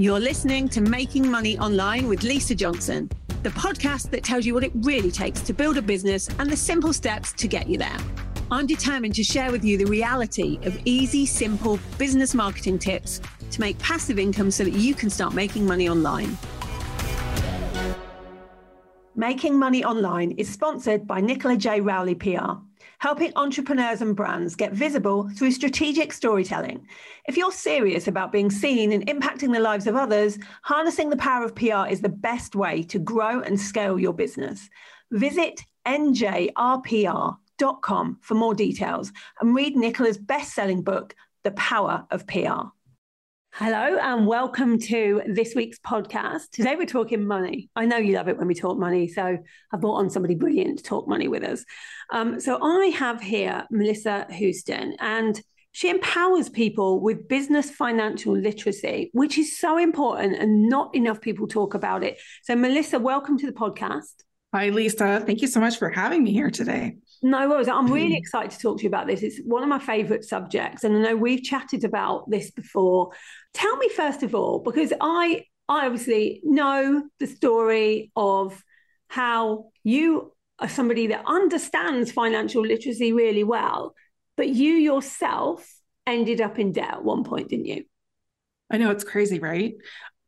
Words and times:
You're 0.00 0.18
listening 0.18 0.66
to 0.70 0.80
Making 0.80 1.30
Money 1.30 1.58
Online 1.58 2.08
with 2.08 2.22
Lisa 2.22 2.54
Johnson, 2.54 3.10
the 3.42 3.50
podcast 3.50 4.08
that 4.12 4.24
tells 4.24 4.46
you 4.46 4.54
what 4.54 4.64
it 4.64 4.72
really 4.76 5.10
takes 5.10 5.42
to 5.42 5.52
build 5.52 5.76
a 5.76 5.82
business 5.82 6.26
and 6.38 6.48
the 6.48 6.56
simple 6.56 6.94
steps 6.94 7.34
to 7.34 7.46
get 7.46 7.68
you 7.68 7.76
there. 7.76 7.98
I'm 8.50 8.66
determined 8.66 9.14
to 9.16 9.22
share 9.22 9.52
with 9.52 9.62
you 9.62 9.76
the 9.76 9.84
reality 9.84 10.58
of 10.62 10.80
easy, 10.86 11.26
simple 11.26 11.78
business 11.98 12.34
marketing 12.34 12.78
tips 12.78 13.20
to 13.50 13.60
make 13.60 13.78
passive 13.78 14.18
income 14.18 14.50
so 14.50 14.64
that 14.64 14.72
you 14.72 14.94
can 14.94 15.10
start 15.10 15.34
making 15.34 15.66
money 15.66 15.86
online. 15.86 16.38
Making 19.14 19.58
Money 19.58 19.84
Online 19.84 20.30
is 20.30 20.48
sponsored 20.48 21.06
by 21.06 21.20
Nicola 21.20 21.58
J. 21.58 21.82
Rowley 21.82 22.14
PR 22.14 22.54
helping 23.00 23.32
entrepreneurs 23.34 24.00
and 24.02 24.14
brands 24.14 24.54
get 24.54 24.72
visible 24.72 25.28
through 25.36 25.50
strategic 25.50 26.12
storytelling. 26.12 26.86
If 27.26 27.36
you're 27.36 27.50
serious 27.50 28.06
about 28.06 28.30
being 28.30 28.50
seen 28.50 28.92
and 28.92 29.06
impacting 29.06 29.52
the 29.52 29.60
lives 29.60 29.86
of 29.86 29.96
others, 29.96 30.38
harnessing 30.62 31.08
the 31.10 31.16
power 31.16 31.44
of 31.44 31.54
PR 31.54 31.88
is 31.90 32.02
the 32.02 32.10
best 32.10 32.54
way 32.54 32.82
to 32.84 32.98
grow 32.98 33.40
and 33.40 33.58
scale 33.58 33.98
your 33.98 34.12
business. 34.12 34.68
Visit 35.10 35.62
njrpr.com 35.86 37.38
for 38.20 38.34
more 38.34 38.54
details 38.54 39.12
and 39.40 39.54
read 39.54 39.76
Nicola's 39.76 40.18
best 40.18 40.54
selling 40.54 40.82
book, 40.82 41.14
The 41.42 41.52
Power 41.52 42.06
of 42.10 42.26
PR. 42.26 42.68
Hello 43.52 43.98
and 43.98 44.26
welcome 44.28 44.78
to 44.78 45.22
this 45.26 45.54
week's 45.56 45.78
podcast. 45.80 46.50
Today 46.52 46.76
we're 46.76 46.86
talking 46.86 47.26
money. 47.26 47.68
I 47.74 47.84
know 47.84 47.96
you 47.96 48.14
love 48.14 48.28
it 48.28 48.38
when 48.38 48.46
we 48.46 48.54
talk 48.54 48.78
money, 48.78 49.08
so 49.08 49.36
I 49.72 49.76
brought 49.76 49.96
on 49.96 50.08
somebody 50.08 50.36
brilliant 50.36 50.78
to 50.78 50.84
talk 50.84 51.08
money 51.08 51.26
with 51.26 51.42
us. 51.42 51.64
Um, 52.10 52.38
so 52.38 52.62
I 52.62 52.86
have 52.96 53.20
here 53.20 53.66
Melissa 53.70 54.26
Houston, 54.30 54.94
and 55.00 55.42
she 55.72 55.90
empowers 55.90 56.48
people 56.48 57.00
with 57.00 57.28
business 57.28 57.70
financial 57.70 58.36
literacy, 58.36 59.10
which 59.14 59.36
is 59.36 59.58
so 59.58 59.78
important 59.78 60.36
and 60.36 60.68
not 60.68 60.94
enough 60.94 61.20
people 61.20 61.48
talk 61.48 61.74
about 61.74 62.04
it. 62.04 62.18
So, 62.44 62.54
Melissa, 62.54 63.00
welcome 63.00 63.36
to 63.38 63.46
the 63.46 63.52
podcast. 63.52 64.22
Hi, 64.52 64.68
Lisa. 64.70 65.22
Thank 65.24 65.42
you 65.42 65.48
so 65.48 65.60
much 65.60 65.78
for 65.78 65.88
having 65.90 66.24
me 66.24 66.32
here 66.32 66.50
today. 66.50 66.96
No 67.22 67.48
worries. 67.48 67.68
I'm 67.68 67.86
really 67.92 68.16
excited 68.16 68.50
to 68.50 68.58
talk 68.58 68.78
to 68.78 68.82
you 68.82 68.88
about 68.88 69.06
this. 69.06 69.22
It's 69.22 69.40
one 69.44 69.62
of 69.62 69.68
my 69.68 69.78
favorite 69.78 70.24
subjects. 70.24 70.82
And 70.82 70.96
I 70.96 71.00
know 71.00 71.16
we've 71.16 71.42
chatted 71.42 71.84
about 71.84 72.28
this 72.28 72.50
before. 72.50 73.10
Tell 73.54 73.76
me, 73.76 73.88
first 73.88 74.22
of 74.22 74.34
all, 74.34 74.60
because 74.60 74.92
I, 75.00 75.44
I 75.68 75.86
obviously 75.86 76.40
know 76.44 77.04
the 77.18 77.26
story 77.26 78.12
of 78.16 78.62
how 79.08 79.70
you 79.82 80.32
are 80.58 80.68
somebody 80.68 81.08
that 81.08 81.24
understands 81.26 82.12
financial 82.12 82.62
literacy 82.62 83.12
really 83.12 83.44
well, 83.44 83.94
but 84.36 84.48
you 84.48 84.74
yourself 84.74 85.66
ended 86.06 86.40
up 86.40 86.58
in 86.58 86.72
debt 86.72 86.94
at 86.94 87.04
one 87.04 87.24
point, 87.24 87.48
didn't 87.48 87.66
you? 87.66 87.84
I 88.70 88.78
know 88.78 88.90
it's 88.90 89.04
crazy, 89.04 89.40
right? 89.40 89.74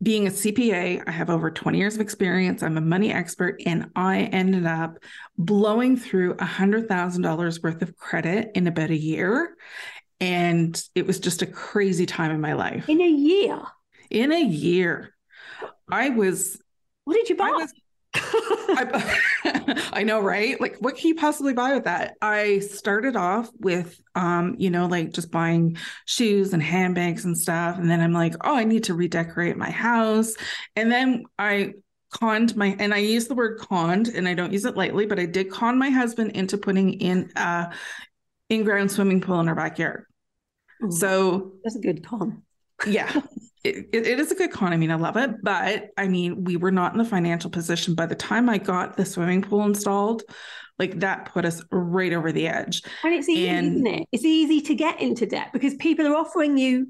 being 0.03 0.27
a 0.27 0.31
CPA, 0.31 1.03
I 1.07 1.11
have 1.11 1.31
over 1.31 1.51
20 1.51 1.79
years 1.79 1.95
of 1.95 2.01
experience. 2.01 2.63
I'm 2.63 2.77
a 2.77 2.81
money 2.81 3.13
expert, 3.13 3.63
and 3.65 3.91
I 3.95 4.23
ended 4.23 4.67
up 4.67 4.99
blowing 5.39 5.97
through 5.97 6.35
$100,000 6.37 7.63
worth 7.63 7.83
of 7.83 7.97
credit 7.97 8.51
in 8.55 8.67
about 8.67 8.91
a 8.91 8.97
year. 8.97 9.57
And 10.23 10.81
it 10.95 11.05
was 11.05 11.19
just 11.19 11.43
a 11.43 11.47
crazy 11.47 12.07
time 12.07 12.31
in 12.31 12.41
my 12.41 12.53
life. 12.53 12.89
In 12.89 13.01
a 13.01 13.09
year? 13.09 13.61
In 14.09 14.31
a 14.33 14.41
year. 14.41 15.13
I 15.91 16.11
was. 16.11 16.63
What 17.05 17.15
did 17.15 17.29
you 17.29 17.35
buy? 17.35 17.49
I, 17.49 17.51
was, 17.51 17.73
I, 18.15 19.91
I 19.95 20.03
know, 20.05 20.21
right? 20.21 20.61
Like, 20.61 20.77
what 20.79 20.97
can 20.97 21.09
you 21.09 21.17
possibly 21.17 21.55
buy 21.55 21.75
with 21.75 21.85
that? 21.85 22.15
I 22.23 22.61
started 22.61 23.17
off 23.17 23.51
with, 23.59 24.01
um, 24.15 24.55
you 24.59 24.71
know, 24.71 24.87
like 24.87 25.13
just 25.13 25.33
buying 25.33 25.77
shoes 26.07 26.53
and 26.53 26.63
handbags 26.63 27.25
and 27.25 27.37
stuff. 27.37 27.79
And 27.79 27.91
then 27.91 28.01
I'm 28.01 28.13
like, 28.13 28.35
oh, 28.43 28.57
I 28.57 28.63
need 28.63 28.85
to 28.85 28.95
redecorate 28.95 29.57
my 29.57 29.71
house. 29.71 30.35
And 30.77 30.93
then 30.93 31.25
I 31.37 31.73
conned 32.13 32.55
my, 32.55 32.77
and 32.79 32.95
I 32.95 32.99
use 32.99 33.27
the 33.27 33.35
word 33.35 33.59
conned 33.59 34.07
and 34.07 34.29
I 34.29 34.35
don't 34.35 34.53
use 34.53 34.67
it 34.67 34.77
lightly, 34.77 35.05
but 35.05 35.19
I 35.19 35.27
did 35.27 35.51
con 35.51 35.81
my 35.81 35.91
husband 35.91 36.33
into 36.37 36.59
putting 36.59 36.93
in 37.01 37.33
a 37.35 37.75
in 38.51 38.63
ground 38.63 38.93
swimming 38.93 39.21
pool 39.21 39.41
in 39.41 39.49
our 39.49 39.57
backyard. 39.57 40.05
Ooh, 40.85 40.91
so 40.91 41.53
that's 41.65 41.77
a 41.77 41.81
good 41.81 42.05
con. 42.05 42.43
yeah. 42.87 43.21
it, 43.65 43.89
it 43.93 44.21
is 44.21 44.33
a 44.33 44.35
good 44.35 44.51
con. 44.51 44.73
I 44.73 44.77
mean, 44.77 44.91
I 44.91 44.97
love 44.97 45.17
it, 45.17 45.43
but 45.43 45.91
I 45.97 46.09
mean, 46.09 46.45
we 46.45 46.57
were 46.57 46.73
not 46.73 46.93
in 46.93 46.99
the 46.99 47.05
financial 47.05 47.51
position 47.51 47.95
by 47.95 48.07
the 48.07 48.15
time 48.15 48.49
I 48.49 48.59
got 48.59 48.97
the 48.97 49.05
swimming 49.05 49.43
pool 49.43 49.65
installed. 49.65 50.23
Like 50.79 51.01
that 51.01 51.27
put 51.27 51.45
us 51.45 51.63
right 51.71 52.13
over 52.13 52.33
the 52.33 52.49
edge. 52.49 52.83
And 53.05 53.15
it's 53.15 53.29
easy, 53.29 53.49
and, 53.49 53.75
isn't 53.75 53.87
it? 53.87 54.09
It's 54.11 54.25
easy 54.25 54.61
to 54.63 54.75
get 54.75 55.01
into 55.01 55.27
debt 55.27 55.51
because 55.53 55.75
people 55.75 56.07
are 56.07 56.17
offering 56.17 56.57
you 56.59 56.89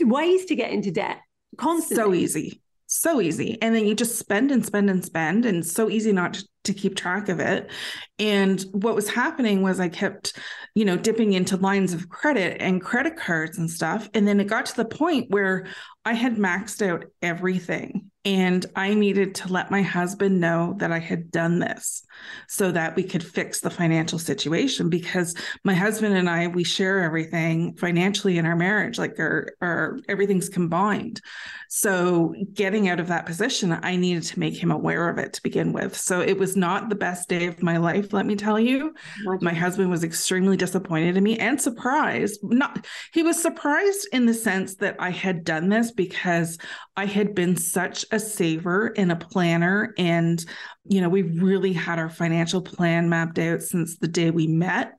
ways 0.00 0.46
to 0.46 0.54
get 0.54 0.70
into 0.70 0.90
debt 0.90 1.18
constantly. 1.56 2.26
So 2.26 2.38
easy 2.38 2.63
so 2.94 3.20
easy. 3.20 3.60
And 3.60 3.74
then 3.74 3.86
you 3.86 3.94
just 3.94 4.18
spend 4.18 4.50
and 4.50 4.64
spend 4.64 4.88
and 4.88 5.04
spend 5.04 5.46
and 5.46 5.64
so 5.64 5.90
easy 5.90 6.12
not 6.12 6.34
to, 6.34 6.44
keep 6.72 6.96
track 6.96 7.28
of 7.28 7.40
it. 7.40 7.70
And 8.18 8.64
what 8.72 8.94
was 8.94 9.10
happening 9.10 9.60
was 9.60 9.80
i 9.80 9.88
kept 9.90 10.38
you 10.74 10.86
know 10.86 10.96
dipping 10.96 11.34
into 11.34 11.58
lines 11.58 11.92
of 11.92 12.08
credit 12.08 12.56
and 12.58 12.80
credit 12.80 13.18
cards 13.18 13.58
and 13.58 13.70
stuff. 13.70 14.08
And 14.14 14.26
then 14.26 14.40
it 14.40 14.46
got 14.46 14.64
to 14.66 14.76
the 14.76 14.86
point 14.86 15.30
where 15.30 15.66
i 16.06 16.14
had 16.14 16.36
maxed 16.36 16.80
out 16.80 17.04
everything 17.20 18.10
and 18.24 18.64
I 18.74 18.94
needed 18.94 19.34
to 19.36 19.52
let 19.52 19.70
my 19.70 19.82
husband 19.82 20.40
know 20.40 20.74
that 20.78 20.90
I 20.90 20.98
had 20.98 21.30
done 21.30 21.58
this 21.58 22.04
so 22.48 22.72
that 22.72 22.96
we 22.96 23.02
could 23.02 23.22
fix 23.22 23.60
the 23.60 23.70
financial 23.70 24.18
situation 24.18 24.88
because 24.88 25.34
my 25.62 25.74
husband 25.74 26.16
and 26.16 26.28
I, 26.28 26.46
we 26.46 26.64
share 26.64 27.02
everything 27.02 27.74
financially 27.74 28.38
in 28.38 28.46
our 28.46 28.56
marriage, 28.56 28.98
like 28.98 29.18
our, 29.18 29.48
our 29.60 29.98
everything's 30.08 30.48
combined. 30.48 31.20
So 31.68 32.34
getting 32.54 32.88
out 32.88 33.00
of 33.00 33.08
that 33.08 33.26
position, 33.26 33.76
I 33.82 33.96
needed 33.96 34.22
to 34.24 34.38
make 34.38 34.56
him 34.56 34.70
aware 34.70 35.08
of 35.08 35.18
it 35.18 35.32
to 35.34 35.42
begin 35.42 35.72
with. 35.72 35.96
So 35.96 36.20
it 36.20 36.38
was 36.38 36.56
not 36.56 36.88
the 36.88 36.94
best 36.94 37.28
day 37.28 37.46
of 37.46 37.62
my 37.62 37.78
life, 37.78 38.12
let 38.12 38.26
me 38.26 38.36
tell 38.36 38.60
you. 38.60 38.94
My 39.40 39.52
husband 39.52 39.90
was 39.90 40.04
extremely 40.04 40.56
disappointed 40.56 41.16
in 41.16 41.24
me 41.24 41.38
and 41.38 41.60
surprised. 41.60 42.40
Not 42.42 42.86
he 43.12 43.22
was 43.22 43.40
surprised 43.40 44.08
in 44.12 44.26
the 44.26 44.34
sense 44.34 44.76
that 44.76 44.96
I 44.98 45.10
had 45.10 45.44
done 45.44 45.68
this 45.68 45.90
because 45.90 46.58
I 46.96 47.06
had 47.06 47.34
been 47.34 47.56
such 47.56 48.04
a 48.14 48.20
saver 48.20 48.94
and 48.96 49.12
a 49.12 49.16
planner. 49.16 49.92
And, 49.98 50.44
you 50.84 51.00
know, 51.00 51.08
we 51.08 51.22
really 51.22 51.72
had 51.72 51.98
our 51.98 52.08
financial 52.08 52.62
plan 52.62 53.08
mapped 53.08 53.38
out 53.38 53.62
since 53.62 53.98
the 53.98 54.08
day 54.08 54.30
we 54.30 54.46
met 54.46 54.94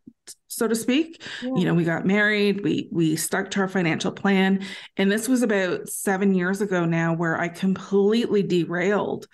so 0.47 0.67
to 0.67 0.75
speak. 0.75 1.21
Yeah. 1.41 1.55
You 1.55 1.65
know, 1.65 1.73
we 1.73 1.83
got 1.83 2.05
married, 2.05 2.63
we 2.63 2.87
we 2.91 3.15
stuck 3.15 3.51
to 3.51 3.59
our 3.61 3.67
financial 3.67 4.11
plan, 4.11 4.65
and 4.97 5.11
this 5.11 5.27
was 5.27 5.43
about 5.43 5.89
7 5.89 6.33
years 6.33 6.61
ago 6.61 6.85
now 6.85 7.13
where 7.13 7.39
I 7.39 7.49
completely 7.49 8.41
derailed 8.41 9.27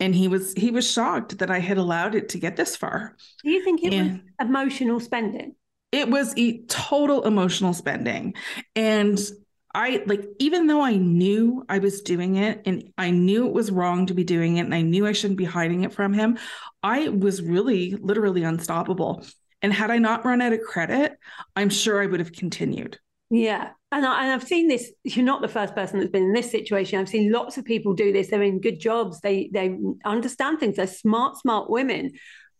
and 0.00 0.14
he 0.14 0.28
was 0.28 0.52
he 0.54 0.70
was 0.70 0.90
shocked 0.90 1.38
that 1.38 1.50
I 1.50 1.60
had 1.60 1.78
allowed 1.78 2.14
it 2.14 2.30
to 2.30 2.38
get 2.38 2.56
this 2.56 2.76
far. 2.76 3.16
Do 3.42 3.50
you 3.50 3.62
think 3.64 3.82
it 3.82 3.92
and 3.92 4.12
was 4.12 4.48
emotional 4.48 5.00
spending? 5.00 5.54
It 5.92 6.10
was 6.10 6.34
a 6.36 6.58
total 6.62 7.22
emotional 7.22 7.72
spending. 7.72 8.34
And 8.74 9.16
I 9.74 10.04
like, 10.06 10.24
even 10.38 10.68
though 10.68 10.82
I 10.82 10.96
knew 10.96 11.64
I 11.68 11.78
was 11.78 12.02
doing 12.02 12.36
it 12.36 12.62
and 12.64 12.92
I 12.96 13.10
knew 13.10 13.46
it 13.46 13.52
was 13.52 13.72
wrong 13.72 14.06
to 14.06 14.14
be 14.14 14.22
doing 14.22 14.58
it 14.58 14.60
and 14.60 14.74
I 14.74 14.82
knew 14.82 15.06
I 15.06 15.12
shouldn't 15.12 15.38
be 15.38 15.44
hiding 15.44 15.82
it 15.82 15.92
from 15.92 16.12
him, 16.12 16.38
I 16.82 17.08
was 17.08 17.42
really 17.42 17.96
literally 17.96 18.44
unstoppable. 18.44 19.26
And 19.62 19.72
had 19.72 19.90
I 19.90 19.98
not 19.98 20.24
run 20.24 20.40
out 20.40 20.52
of 20.52 20.60
credit, 20.60 21.18
I'm 21.56 21.70
sure 21.70 22.02
I 22.02 22.06
would 22.06 22.20
have 22.20 22.32
continued. 22.32 22.98
Yeah. 23.30 23.70
And, 23.90 24.06
I, 24.06 24.32
I've 24.32 24.44
seen 24.44 24.68
this. 24.68 24.92
You're 25.02 25.24
not 25.24 25.40
the 25.40 25.48
first 25.48 25.74
person 25.74 25.98
that's 25.98 26.10
been 26.10 26.24
in 26.24 26.32
this 26.32 26.50
situation. 26.50 27.00
I've 27.00 27.08
seen 27.08 27.32
lots 27.32 27.56
of 27.56 27.64
people 27.64 27.94
do 27.94 28.12
this. 28.12 28.28
They're 28.28 28.42
in 28.42 28.60
good 28.60 28.78
jobs. 28.78 29.20
They 29.20 29.50
they 29.52 29.76
understand 30.04 30.60
things. 30.60 30.76
They're 30.76 30.86
smart, 30.86 31.38
smart 31.38 31.70
women 31.70 32.12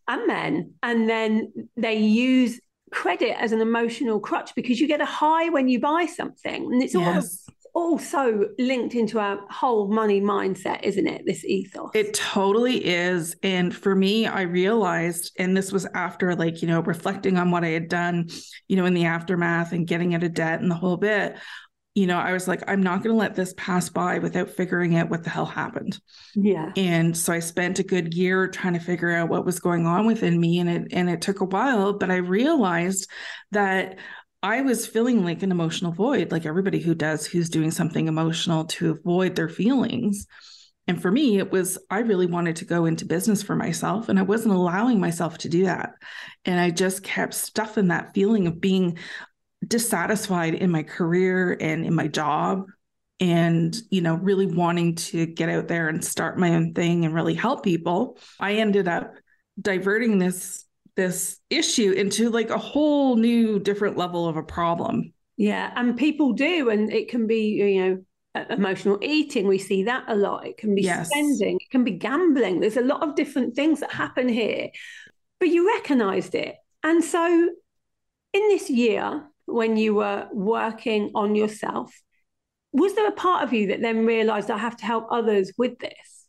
and 0.08 0.26
men. 0.26 0.74
And 0.82 1.08
then 1.08 1.52
they 1.76 1.96
use 1.96 2.60
credit 2.94 3.36
as 3.40 3.52
an 3.52 3.60
emotional 3.60 4.20
crutch 4.20 4.54
because 4.54 4.80
you 4.80 4.86
get 4.86 5.00
a 5.00 5.04
high 5.04 5.48
when 5.48 5.68
you 5.68 5.80
buy 5.80 6.06
something. 6.06 6.72
And 6.72 6.82
it's 6.82 6.94
yes. 6.94 7.42
all 7.46 7.54
also 7.74 8.48
linked 8.56 8.94
into 8.94 9.18
our 9.18 9.40
whole 9.50 9.88
money 9.88 10.20
mindset, 10.20 10.80
isn't 10.84 11.08
it? 11.08 11.26
This 11.26 11.44
ethos. 11.44 11.90
It 11.92 12.14
totally 12.14 12.84
is. 12.86 13.34
And 13.42 13.74
for 13.74 13.96
me, 13.96 14.26
I 14.26 14.42
realized, 14.42 15.32
and 15.38 15.56
this 15.56 15.72
was 15.72 15.84
after 15.86 16.36
like, 16.36 16.62
you 16.62 16.68
know, 16.68 16.80
reflecting 16.80 17.36
on 17.36 17.50
what 17.50 17.64
I 17.64 17.70
had 17.70 17.88
done, 17.88 18.30
you 18.68 18.76
know, 18.76 18.86
in 18.86 18.94
the 18.94 19.06
aftermath 19.06 19.72
and 19.72 19.88
getting 19.88 20.14
out 20.14 20.22
of 20.22 20.34
debt 20.34 20.60
and 20.60 20.70
the 20.70 20.76
whole 20.76 20.96
bit 20.96 21.36
you 21.94 22.08
know, 22.08 22.18
I 22.18 22.32
was 22.32 22.48
like, 22.48 22.62
I'm 22.66 22.82
not 22.82 23.02
going 23.02 23.14
to 23.14 23.18
let 23.18 23.36
this 23.36 23.54
pass 23.56 23.88
by 23.88 24.18
without 24.18 24.50
figuring 24.50 24.96
out 24.96 25.10
what 25.10 25.22
the 25.22 25.30
hell 25.30 25.46
happened. 25.46 26.00
Yeah. 26.34 26.72
And 26.76 27.16
so 27.16 27.32
I 27.32 27.38
spent 27.38 27.78
a 27.78 27.84
good 27.84 28.14
year 28.14 28.48
trying 28.48 28.72
to 28.74 28.80
figure 28.80 29.12
out 29.12 29.28
what 29.28 29.46
was 29.46 29.60
going 29.60 29.86
on 29.86 30.04
within 30.04 30.40
me. 30.40 30.58
And 30.58 30.68
it, 30.68 30.88
and 30.92 31.08
it 31.08 31.20
took 31.20 31.40
a 31.40 31.44
while, 31.44 31.92
but 31.92 32.10
I 32.10 32.16
realized 32.16 33.08
that 33.52 33.98
I 34.42 34.62
was 34.62 34.88
feeling 34.88 35.24
like 35.24 35.42
an 35.44 35.52
emotional 35.52 35.92
void, 35.92 36.32
like 36.32 36.46
everybody 36.46 36.80
who 36.80 36.96
does, 36.96 37.26
who's 37.26 37.48
doing 37.48 37.70
something 37.70 38.08
emotional 38.08 38.64
to 38.66 38.90
avoid 38.90 39.36
their 39.36 39.48
feelings. 39.48 40.26
And 40.86 41.00
for 41.00 41.10
me, 41.10 41.38
it 41.38 41.50
was, 41.50 41.78
I 41.88 42.00
really 42.00 42.26
wanted 42.26 42.56
to 42.56 42.66
go 42.66 42.84
into 42.84 43.06
business 43.06 43.42
for 43.42 43.56
myself, 43.56 44.10
and 44.10 44.18
I 44.18 44.22
wasn't 44.22 44.52
allowing 44.52 45.00
myself 45.00 45.38
to 45.38 45.48
do 45.48 45.64
that. 45.64 45.94
And 46.44 46.60
I 46.60 46.68
just 46.68 47.02
kept 47.02 47.32
stuffing 47.32 47.88
that 47.88 48.12
feeling 48.12 48.46
of 48.46 48.60
being 48.60 48.98
dissatisfied 49.68 50.54
in 50.54 50.70
my 50.70 50.82
career 50.82 51.56
and 51.60 51.84
in 51.84 51.94
my 51.94 52.08
job 52.08 52.66
and 53.20 53.76
you 53.90 54.00
know 54.00 54.14
really 54.16 54.46
wanting 54.46 54.94
to 54.96 55.24
get 55.24 55.48
out 55.48 55.68
there 55.68 55.88
and 55.88 56.04
start 56.04 56.38
my 56.38 56.54
own 56.54 56.74
thing 56.74 57.04
and 57.04 57.14
really 57.14 57.34
help 57.34 57.62
people 57.62 58.18
i 58.40 58.54
ended 58.54 58.88
up 58.88 59.14
diverting 59.60 60.18
this 60.18 60.64
this 60.96 61.38
issue 61.50 61.92
into 61.92 62.30
like 62.30 62.50
a 62.50 62.58
whole 62.58 63.16
new 63.16 63.58
different 63.58 63.96
level 63.96 64.28
of 64.28 64.36
a 64.36 64.42
problem. 64.42 65.12
Yeah 65.36 65.72
and 65.74 65.96
people 65.96 66.32
do 66.32 66.70
and 66.70 66.92
it 66.92 67.08
can 67.08 67.26
be 67.26 67.48
you 67.48 67.80
know 67.80 68.46
emotional 68.50 68.98
eating 69.00 69.46
we 69.46 69.58
see 69.58 69.84
that 69.84 70.04
a 70.08 70.14
lot. 70.14 70.46
It 70.46 70.56
can 70.56 70.74
be 70.74 70.82
yes. 70.82 71.08
spending 71.08 71.56
it 71.60 71.70
can 71.70 71.84
be 71.84 71.92
gambling. 71.92 72.60
There's 72.60 72.76
a 72.76 72.82
lot 72.82 73.02
of 73.02 73.16
different 73.16 73.54
things 73.54 73.80
that 73.80 73.92
happen 73.92 74.28
here 74.28 74.70
but 75.40 75.48
you 75.48 75.66
recognized 75.66 76.34
it. 76.34 76.56
And 76.82 77.02
so 77.02 77.26
in 78.32 78.48
this 78.48 78.70
year 78.70 79.24
when 79.46 79.76
you 79.76 79.94
were 79.94 80.28
working 80.32 81.10
on 81.14 81.34
yourself 81.34 81.92
was 82.74 82.94
there 82.96 83.06
a 83.06 83.12
part 83.12 83.44
of 83.44 83.52
you 83.52 83.68
that 83.68 83.80
then 83.80 84.04
realized 84.04 84.50
I 84.50 84.58
have 84.58 84.76
to 84.78 84.84
help 84.84 85.06
others 85.10 85.52
with 85.56 85.78
this? 85.78 86.26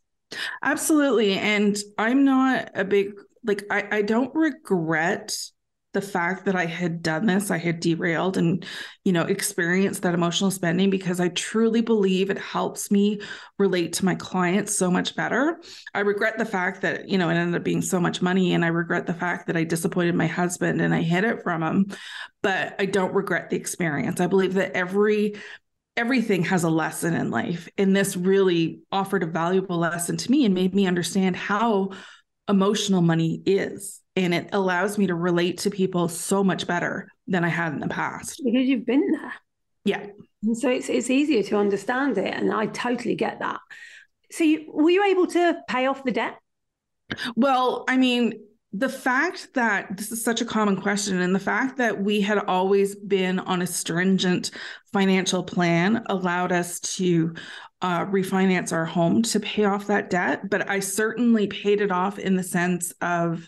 Absolutely. 0.62 1.34
And 1.34 1.76
I'm 1.98 2.24
not 2.24 2.70
a 2.76 2.86
big, 2.86 3.14
like, 3.44 3.64
I, 3.72 3.88
I 3.92 4.02
don't 4.04 4.34
regret 4.36 5.36
the 5.96 6.02
fact 6.02 6.46
that 6.46 6.56
I 6.56 6.66
had 6.66 7.02
done 7.02 7.26
this, 7.26 7.50
I 7.50 7.58
had 7.58 7.80
derailed 7.80 8.38
and, 8.38 8.64
you 9.06 9.14
know, 9.14 9.24
experienced 9.24 10.02
that 10.04 10.14
emotional 10.14 10.52
spending 10.52 10.92
because 10.92 11.20
I 11.20 11.30
truly 11.30 11.82
believe 11.82 12.30
it 12.30 12.38
helps 12.38 12.92
me 12.92 13.22
relate 13.58 13.94
to 13.94 14.06
my 14.06 14.14
clients 14.14 14.78
so 14.78 14.92
much 14.92 15.16
better. 15.16 15.60
I 15.94 16.02
regret 16.02 16.38
the 16.38 16.46
fact 16.46 16.82
that, 16.82 17.08
you 17.08 17.18
know, 17.18 17.30
it 17.30 17.36
ended 17.36 17.56
up 17.56 17.64
being 17.64 17.82
so 17.82 18.00
much 18.00 18.22
money. 18.22 18.54
And 18.54 18.64
I 18.64 18.68
regret 18.68 19.08
the 19.08 19.14
fact 19.14 19.48
that 19.48 19.56
I 19.56 19.64
disappointed 19.64 20.16
my 20.16 20.28
husband 20.28 20.82
and 20.82 20.94
I 20.94 21.02
hid 21.02 21.24
it 21.24 21.42
from 21.42 21.64
him. 21.64 21.86
But 22.44 22.76
I 22.78 22.86
don't 22.86 23.16
regret 23.16 23.50
the 23.50 23.56
experience. 23.56 24.20
I 24.20 24.28
believe 24.28 24.56
that 24.56 24.74
every 24.74 25.36
everything 25.98 26.44
has 26.44 26.66
a 26.66 26.70
lesson 26.70 27.14
in 27.14 27.32
life. 27.32 27.70
And 27.78 27.96
this 27.96 28.18
really 28.18 28.82
offered 28.92 29.24
a 29.24 29.28
valuable 29.28 29.78
lesson 29.78 30.18
to 30.18 30.30
me 30.30 30.44
and 30.44 30.54
made 30.54 30.76
me 30.76 30.88
understand 30.88 31.38
how 31.38 31.92
emotional 32.48 33.02
money 33.02 33.42
is. 33.46 34.02
And 34.16 34.34
it 34.34 34.50
allows 34.54 34.98
me 34.98 35.08
to 35.08 35.16
relate 35.16 35.60
to 35.60 35.70
people 35.70 36.08
so 36.08 36.44
much 36.44 36.68
better 36.68 37.10
than 37.28 37.44
I 37.44 37.50
had 37.50 37.74
in 37.74 37.80
the 37.80 37.88
past. 37.88 38.42
Because 38.44 38.66
you've 38.66 38.86
been 38.86 39.12
there. 39.12 39.34
Yeah. 39.84 40.06
And 40.44 40.58
so 40.58 40.70
it's 40.70 40.90
it's 40.90 41.10
easier 41.10 41.44
to 41.44 41.58
understand 41.58 42.18
it. 42.18 42.34
And 42.34 42.54
I 42.54 42.68
totally 42.68 43.16
get 43.16 43.40
that. 43.40 43.60
So 44.32 44.44
you, 44.44 44.66
were 44.72 44.90
you 44.90 45.04
able 45.06 45.28
to 45.28 45.58
pay 45.68 45.86
off 45.88 46.04
the 46.04 46.12
debt? 46.12 46.38
Well, 47.36 47.84
I 47.88 47.98
mean, 47.98 48.34
the 48.78 48.90
fact 48.90 49.54
that 49.54 49.96
this 49.96 50.12
is 50.12 50.22
such 50.22 50.42
a 50.42 50.46
common 50.46 50.76
question 50.76 51.22
and 51.22 51.34
the 51.34 51.40
fact 51.40 51.78
that 51.78 52.02
we 52.02 52.20
had 52.20 52.40
always 52.40 52.94
been 52.96 53.40
on 53.40 53.62
a 53.62 53.68
stringent 53.68 54.52
financial 54.92 55.44
plan 55.44 56.04
allowed 56.08 56.52
us 56.52 56.80
to 56.82 57.34
uh, 57.82 58.06
refinance 58.06 58.74
our 58.74 58.86
home 58.86 59.22
to 59.22 59.40
pay 59.40 59.64
off 59.64 59.88
that 59.88 60.10
debt 60.10 60.50
but 60.50 60.70
i 60.70 60.80
certainly 60.80 61.48
paid 61.48 61.80
it 61.80 61.92
off 61.92 62.20
in 62.20 62.36
the 62.36 62.44
sense 62.44 62.92
of 63.02 63.48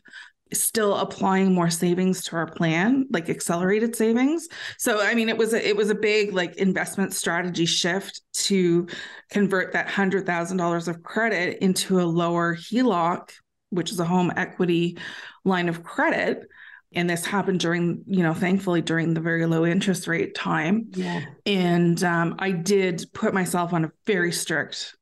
still 0.54 0.96
applying 0.96 1.54
more 1.54 1.70
savings 1.70 2.24
to 2.24 2.34
our 2.38 2.50
plan 2.50 3.06
like 3.10 3.30
accelerated 3.30 3.94
savings. 3.94 4.48
So 4.78 5.02
i 5.02 5.14
mean 5.14 5.28
it 5.28 5.38
was 5.38 5.54
a, 5.54 5.68
it 5.68 5.76
was 5.76 5.90
a 5.90 5.96
big 5.96 6.34
like 6.34 6.56
investment 6.56 7.14
strategy 7.14 7.66
shift 7.66 8.22
to 8.46 8.88
convert 9.30 9.74
that 9.74 9.90
$100000 9.90 10.88
of 10.88 11.04
credit 11.04 11.58
into 11.62 12.00
a 12.00 12.04
lower 12.04 12.56
heloc 12.56 13.32
which 13.70 13.92
is 13.92 14.00
a 14.00 14.06
home 14.06 14.32
equity 14.36 14.98
line 15.44 15.70
of 15.70 15.84
credit. 15.84 16.48
And 16.94 17.10
this 17.10 17.26
happened 17.26 17.60
during 17.60 18.04
you 18.08 18.24
know 18.24 18.34
thankfully 18.34 18.82
during 18.82 19.14
the 19.14 19.22
very 19.22 19.46
low 19.46 19.66
interest 19.66 20.08
rate 20.08 20.36
time. 20.36 20.88
Yeah. 20.94 21.22
And 21.46 22.02
um, 22.04 22.36
i 22.40 22.52
did 22.52 23.06
put 23.14 23.34
myself 23.34 23.74
on 23.74 23.86
a 23.86 23.92
very 24.06 24.32
strict 24.32 24.96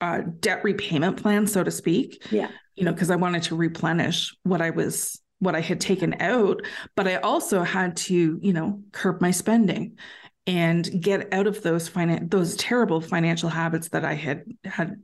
uh, 0.00 0.22
debt 0.38 0.64
repayment 0.64 1.20
plan 1.20 1.46
so 1.46 1.64
to 1.64 1.70
speak. 1.70 2.26
Yeah. 2.30 2.48
You 2.76 2.84
know 2.84 2.92
because 2.92 3.10
i 3.10 3.16
wanted 3.16 3.42
to 3.44 3.56
replenish 3.56 4.34
what 4.44 4.62
i 4.62 4.70
was 4.70 5.20
what 5.40 5.54
i 5.54 5.60
had 5.60 5.80
taken 5.80 6.14
out 6.20 6.60
but 6.96 7.08
i 7.08 7.16
also 7.16 7.62
had 7.62 7.96
to 7.96 8.38
you 8.40 8.52
know 8.52 8.82
curb 8.92 9.20
my 9.20 9.32
spending 9.32 9.98
and 10.46 11.02
get 11.02 11.32
out 11.34 11.46
of 11.46 11.62
those 11.62 11.90
finan- 11.90 12.30
those 12.30 12.56
terrible 12.56 13.00
financial 13.00 13.48
habits 13.48 13.88
that 13.90 14.04
i 14.04 14.14
had 14.14 14.44
had 14.64 14.96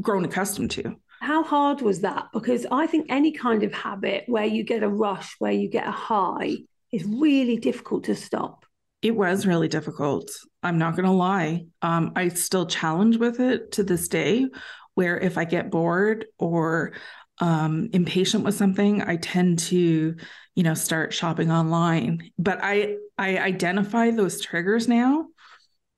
grown 0.00 0.24
accustomed 0.24 0.70
to 0.72 0.96
how 1.20 1.44
hard 1.44 1.82
was 1.82 2.00
that? 2.00 2.28
Because 2.32 2.66
I 2.72 2.86
think 2.86 3.06
any 3.08 3.32
kind 3.32 3.62
of 3.62 3.72
habit 3.72 4.24
where 4.26 4.46
you 4.46 4.64
get 4.64 4.82
a 4.82 4.88
rush, 4.88 5.36
where 5.38 5.52
you 5.52 5.68
get 5.68 5.86
a 5.86 5.92
high, 5.92 6.56
is 6.92 7.04
really 7.04 7.56
difficult 7.56 8.04
to 8.04 8.14
stop. 8.14 8.64
It 9.02 9.14
was 9.14 9.46
really 9.46 9.68
difficult. 9.68 10.30
I'm 10.62 10.78
not 10.78 10.96
going 10.96 11.06
to 11.06 11.12
lie. 11.12 11.66
Um, 11.82 12.12
I 12.16 12.28
still 12.28 12.66
challenge 12.66 13.18
with 13.18 13.38
it 13.38 13.72
to 13.72 13.82
this 13.82 14.08
day, 14.08 14.46
where 14.94 15.18
if 15.18 15.38
I 15.38 15.44
get 15.44 15.70
bored 15.70 16.26
or 16.38 16.94
um, 17.38 17.90
impatient 17.92 18.44
with 18.44 18.54
something, 18.54 19.02
I 19.02 19.16
tend 19.16 19.58
to, 19.60 20.16
you 20.54 20.62
know, 20.62 20.74
start 20.74 21.12
shopping 21.12 21.50
online. 21.50 22.30
But 22.38 22.60
I 22.62 22.96
I 23.16 23.38
identify 23.38 24.10
those 24.10 24.40
triggers 24.40 24.88
now, 24.88 25.26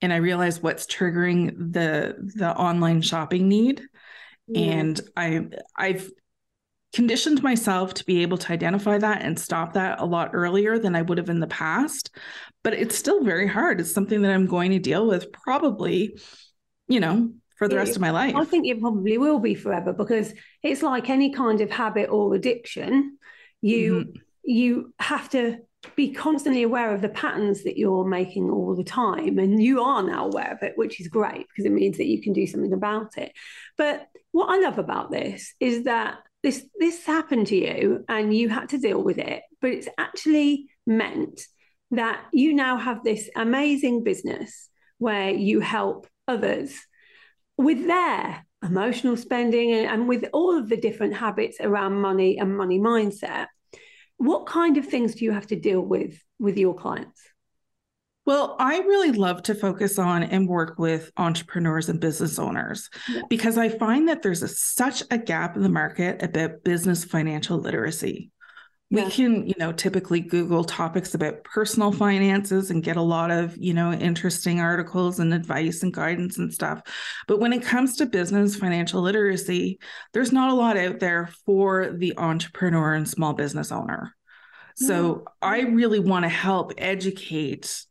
and 0.01 0.13
I 0.13 0.17
realize 0.17 0.61
what's 0.61 0.85
triggering 0.85 1.73
the 1.73 2.15
the 2.35 2.55
online 2.55 3.01
shopping 3.01 3.47
need 3.47 3.81
and 4.55 5.01
i 5.15 5.45
i've 5.77 6.09
conditioned 6.93 7.41
myself 7.41 7.93
to 7.95 8.05
be 8.05 8.21
able 8.21 8.37
to 8.37 8.53
identify 8.53 8.97
that 8.97 9.23
and 9.23 9.39
stop 9.39 9.73
that 9.73 9.99
a 9.99 10.05
lot 10.05 10.31
earlier 10.33 10.77
than 10.77 10.95
i 10.95 11.01
would 11.01 11.17
have 11.17 11.29
in 11.29 11.39
the 11.39 11.47
past 11.47 12.11
but 12.63 12.73
it's 12.73 12.97
still 12.97 13.23
very 13.23 13.47
hard. 13.47 13.79
It's 13.81 13.93
something 13.93 14.21
that 14.21 14.31
i'm 14.31 14.47
going 14.47 14.71
to 14.71 14.79
deal 14.79 15.05
with 15.05 15.31
probably 15.31 16.17
you 16.87 16.99
know 16.99 17.31
for 17.57 17.67
the 17.67 17.75
rest 17.75 17.95
of 17.95 18.01
my 18.01 18.09
life. 18.09 18.35
I 18.35 18.45
think 18.45 18.67
it 18.67 18.81
probably 18.81 19.17
will 19.17 19.39
be 19.39 19.53
forever 19.53 19.93
because 19.93 20.33
it's 20.63 20.81
like 20.81 21.09
any 21.09 21.31
kind 21.31 21.61
of 21.61 21.69
habit 21.69 22.09
or 22.09 22.33
addiction. 22.33 23.17
You 23.61 23.95
mm-hmm. 23.95 24.19
you 24.43 24.93
have 24.99 25.29
to 25.29 25.59
be 25.95 26.13
constantly 26.13 26.63
aware 26.63 26.93
of 26.93 27.01
the 27.01 27.09
patterns 27.09 27.63
that 27.65 27.77
you're 27.77 28.05
making 28.05 28.49
all 28.49 28.73
the 28.73 28.85
time 28.85 29.37
and 29.37 29.61
you 29.61 29.81
are 29.81 30.01
now 30.01 30.27
aware 30.27 30.53
of 30.53 30.63
it 30.63 30.77
which 30.77 31.01
is 31.01 31.09
great 31.09 31.45
because 31.49 31.65
it 31.65 31.73
means 31.73 31.97
that 31.97 32.07
you 32.07 32.21
can 32.21 32.33
do 32.33 32.47
something 32.47 32.73
about 32.73 33.17
it. 33.17 33.33
But 33.77 34.07
what 34.33 34.49
I 34.49 34.59
love 34.59 34.79
about 34.79 35.11
this 35.11 35.53
is 35.59 35.83
that 35.83 36.17
this 36.41 36.65
this 36.77 37.05
happened 37.05 37.47
to 37.47 37.55
you 37.55 38.03
and 38.09 38.35
you 38.35 38.49
had 38.49 38.69
to 38.69 38.77
deal 38.77 39.01
with 39.01 39.19
it, 39.19 39.43
but 39.61 39.69
it's 39.71 39.87
actually 39.97 40.67
meant 40.85 41.39
that 41.91 42.19
you 42.33 42.53
now 42.53 42.77
have 42.77 43.03
this 43.03 43.29
amazing 43.35 44.03
business 44.03 44.69
where 44.97 45.29
you 45.29 45.59
help 45.59 46.07
others 46.27 46.75
with 47.57 47.85
their 47.85 48.43
emotional 48.63 49.15
spending 49.15 49.71
and, 49.71 49.87
and 49.87 50.07
with 50.09 50.25
all 50.33 50.57
of 50.57 50.67
the 50.67 50.77
different 50.77 51.13
habits 51.13 51.57
around 51.61 51.93
money 52.01 52.39
and 52.39 52.57
money 52.57 52.79
mindset. 52.79 53.47
What 54.17 54.47
kind 54.47 54.77
of 54.77 54.87
things 54.87 55.15
do 55.15 55.25
you 55.25 55.31
have 55.31 55.47
to 55.47 55.55
deal 55.55 55.81
with 55.81 56.19
with 56.39 56.57
your 56.57 56.73
clients? 56.73 57.21
Well, 58.25 58.55
I 58.57 58.79
really 58.79 59.11
love 59.11 59.43
to 59.43 59.55
focus 59.55 59.99
on 59.99 60.23
and 60.23 60.47
work 60.47 60.79
with 60.79 61.11
entrepreneurs 61.17 61.89
and 61.89 61.99
business 61.99 62.39
owners 62.39 62.89
yeah. 63.09 63.21
because 63.29 63.57
I 63.57 63.67
find 63.67 64.07
that 64.07 64.21
there's 64.21 64.43
a, 64.43 64.47
such 64.47 65.03
a 65.11 65.17
gap 65.17 65.57
in 65.57 65.63
the 65.63 65.69
market 65.69 66.23
about 66.23 66.63
business 66.63 67.03
financial 67.03 67.57
literacy. 67.57 68.31
Yeah. 68.89 69.05
We 69.05 69.11
can, 69.11 69.47
you 69.47 69.55
know, 69.57 69.73
typically 69.73 70.19
Google 70.21 70.63
topics 70.63 71.15
about 71.15 71.43
personal 71.43 71.91
finances 71.91 72.69
and 72.69 72.83
get 72.83 72.95
a 72.95 73.01
lot 73.01 73.31
of, 73.31 73.57
you 73.57 73.73
know, 73.73 73.91
interesting 73.91 74.61
articles 74.61 75.19
and 75.19 75.33
advice 75.33 75.83
and 75.83 75.91
guidance 75.91 76.37
and 76.37 76.53
stuff. 76.53 76.81
But 77.27 77.39
when 77.39 77.53
it 77.53 77.63
comes 77.63 77.97
to 77.97 78.05
business 78.05 78.55
financial 78.55 79.01
literacy, 79.01 79.79
there's 80.13 80.31
not 80.31 80.49
a 80.49 80.53
lot 80.53 80.77
out 80.77 80.99
there 80.99 81.29
for 81.45 81.91
the 81.91 82.13
entrepreneur 82.17 82.93
and 82.93 83.09
small 83.09 83.33
business 83.33 83.71
owner. 83.71 84.15
Mm-hmm. 84.79 84.85
So 84.85 85.23
yeah. 85.25 85.49
I 85.49 85.61
really 85.61 85.99
want 85.99 86.23
to 86.23 86.29
help 86.29 86.71
educate 86.77 87.85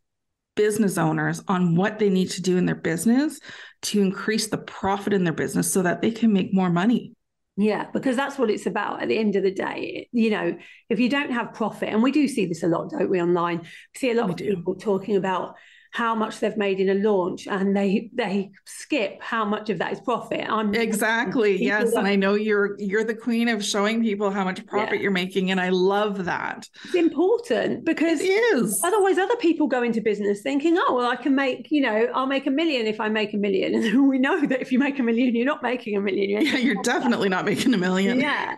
business 0.55 0.97
owners 0.97 1.41
on 1.47 1.75
what 1.75 1.99
they 1.99 2.09
need 2.09 2.29
to 2.31 2.41
do 2.41 2.57
in 2.57 2.65
their 2.65 2.75
business 2.75 3.39
to 3.83 4.01
increase 4.01 4.47
the 4.47 4.57
profit 4.57 5.13
in 5.13 5.23
their 5.23 5.33
business 5.33 5.71
so 5.71 5.81
that 5.81 6.01
they 6.01 6.11
can 6.11 6.31
make 6.31 6.53
more 6.53 6.69
money. 6.69 7.13
Yeah, 7.55 7.85
because 7.93 8.15
that's 8.15 8.39
what 8.39 8.49
it's 8.49 8.65
about 8.65 9.01
at 9.03 9.09
the 9.09 9.17
end 9.17 9.35
of 9.35 9.43
the 9.43 9.53
day. 9.53 10.09
You 10.11 10.31
know, 10.31 10.57
if 10.89 10.99
you 10.99 11.09
don't 11.09 11.31
have 11.31 11.53
profit, 11.53 11.89
and 11.89 12.01
we 12.01 12.11
do 12.11 12.27
see 12.27 12.47
this 12.47 12.63
a 12.63 12.67
lot, 12.67 12.89
don't 12.89 13.09
we, 13.09 13.21
online? 13.21 13.59
We 13.59 13.99
see 13.99 14.11
a 14.11 14.15
lot 14.15 14.25
we 14.27 14.31
of 14.31 14.37
do. 14.37 14.55
people 14.55 14.75
talking 14.75 15.15
about 15.17 15.55
how 15.93 16.15
much 16.15 16.39
they've 16.39 16.57
made 16.57 16.79
in 16.79 16.89
a 16.89 16.95
launch 16.95 17.45
and 17.47 17.77
they 17.77 18.09
they 18.15 18.49
skip 18.65 19.21
how 19.21 19.45
much 19.45 19.69
of 19.69 19.77
that 19.77 19.93
is 19.93 19.99
profit. 19.99 20.43
I'm 20.49 20.73
exactly 20.73 21.63
yes 21.63 21.93
and 21.93 22.07
i 22.07 22.15
know 22.15 22.33
you're 22.33 22.75
you're 22.79 23.03
the 23.03 23.13
queen 23.13 23.47
of 23.47 23.63
showing 23.63 24.01
people 24.01 24.31
how 24.31 24.43
much 24.43 24.65
profit 24.65 24.95
yeah. 24.95 25.01
you're 25.03 25.11
making 25.11 25.51
and 25.51 25.61
i 25.61 25.69
love 25.69 26.25
that. 26.25 26.67
It's 26.85 26.95
important 26.95 27.85
because 27.85 28.19
it 28.21 28.25
is. 28.25 28.81
otherwise 28.83 29.19
other 29.19 29.35
people 29.35 29.67
go 29.67 29.83
into 29.83 30.01
business 30.01 30.41
thinking 30.41 30.75
oh 30.79 30.95
well 30.95 31.09
i 31.09 31.15
can 31.15 31.35
make 31.35 31.69
you 31.69 31.81
know 31.81 32.09
i'll 32.15 32.25
make 32.25 32.47
a 32.47 32.51
million 32.51 32.87
if 32.87 32.99
i 32.99 33.07
make 33.07 33.33
a 33.33 33.37
million. 33.37 33.75
And 33.93 34.09
we 34.09 34.17
know 34.17 34.45
that 34.47 34.61
if 34.61 34.71
you 34.71 34.79
make 34.79 34.97
a 34.97 35.03
million 35.03 35.35
you're 35.35 35.45
not 35.45 35.61
making 35.61 35.95
a 35.95 36.01
million 36.01 36.29
you're 36.29 36.41
yeah 36.41 36.57
you're 36.57 36.81
definitely 36.81 37.29
not 37.29 37.45
making 37.45 37.73
a 37.73 37.77
million. 37.77 38.19
Yeah. 38.19 38.57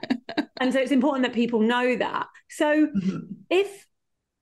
And 0.62 0.72
so 0.72 0.80
it's 0.80 0.92
important 0.92 1.26
that 1.26 1.34
people 1.34 1.60
know 1.60 1.98
that. 1.98 2.28
So 2.50 2.88
mm-hmm. 2.88 3.18
if 3.50 3.86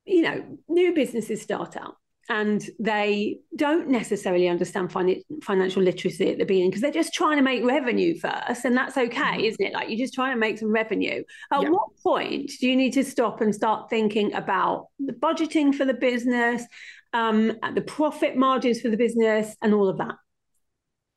you 0.05 0.21
know 0.21 0.57
new 0.67 0.93
businesses 0.93 1.41
start 1.41 1.75
out 1.75 1.95
and 2.29 2.69
they 2.79 3.39
don't 3.55 3.89
necessarily 3.89 4.47
understand 4.47 4.91
fin- 4.91 5.21
financial 5.41 5.81
literacy 5.81 6.31
at 6.31 6.37
the 6.37 6.45
beginning 6.45 6.69
because 6.69 6.81
they're 6.81 6.91
just 6.91 7.13
trying 7.13 7.37
to 7.37 7.43
make 7.43 7.63
revenue 7.63 8.17
first 8.17 8.65
and 8.65 8.77
that's 8.77 8.97
okay 8.97 9.19
mm-hmm. 9.19 9.41
isn't 9.41 9.65
it 9.65 9.73
like 9.73 9.89
you're 9.89 9.97
just 9.97 10.13
trying 10.13 10.33
to 10.33 10.39
make 10.39 10.57
some 10.57 10.71
revenue 10.71 11.23
at 11.51 11.61
yeah. 11.61 11.69
what 11.69 11.89
point 12.01 12.49
do 12.59 12.67
you 12.67 12.75
need 12.75 12.93
to 12.93 13.03
stop 13.03 13.41
and 13.41 13.53
start 13.53 13.89
thinking 13.89 14.33
about 14.33 14.87
the 14.99 15.13
budgeting 15.13 15.73
for 15.73 15.85
the 15.85 15.93
business 15.93 16.63
um, 17.13 17.53
the 17.75 17.81
profit 17.81 18.35
margins 18.35 18.81
for 18.81 18.89
the 18.89 18.97
business 18.97 19.55
and 19.61 19.73
all 19.73 19.89
of 19.89 19.97
that 19.97 20.15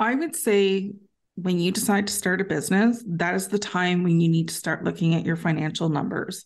i 0.00 0.14
would 0.14 0.34
say 0.34 0.92
when 1.36 1.58
you 1.58 1.70
decide 1.70 2.06
to 2.06 2.12
start 2.12 2.40
a 2.40 2.44
business, 2.44 3.04
that 3.06 3.34
is 3.34 3.48
the 3.48 3.58
time 3.58 4.02
when 4.02 4.20
you 4.20 4.28
need 4.28 4.48
to 4.48 4.54
start 4.54 4.84
looking 4.84 5.14
at 5.14 5.26
your 5.26 5.36
financial 5.36 5.90
numbers. 5.90 6.44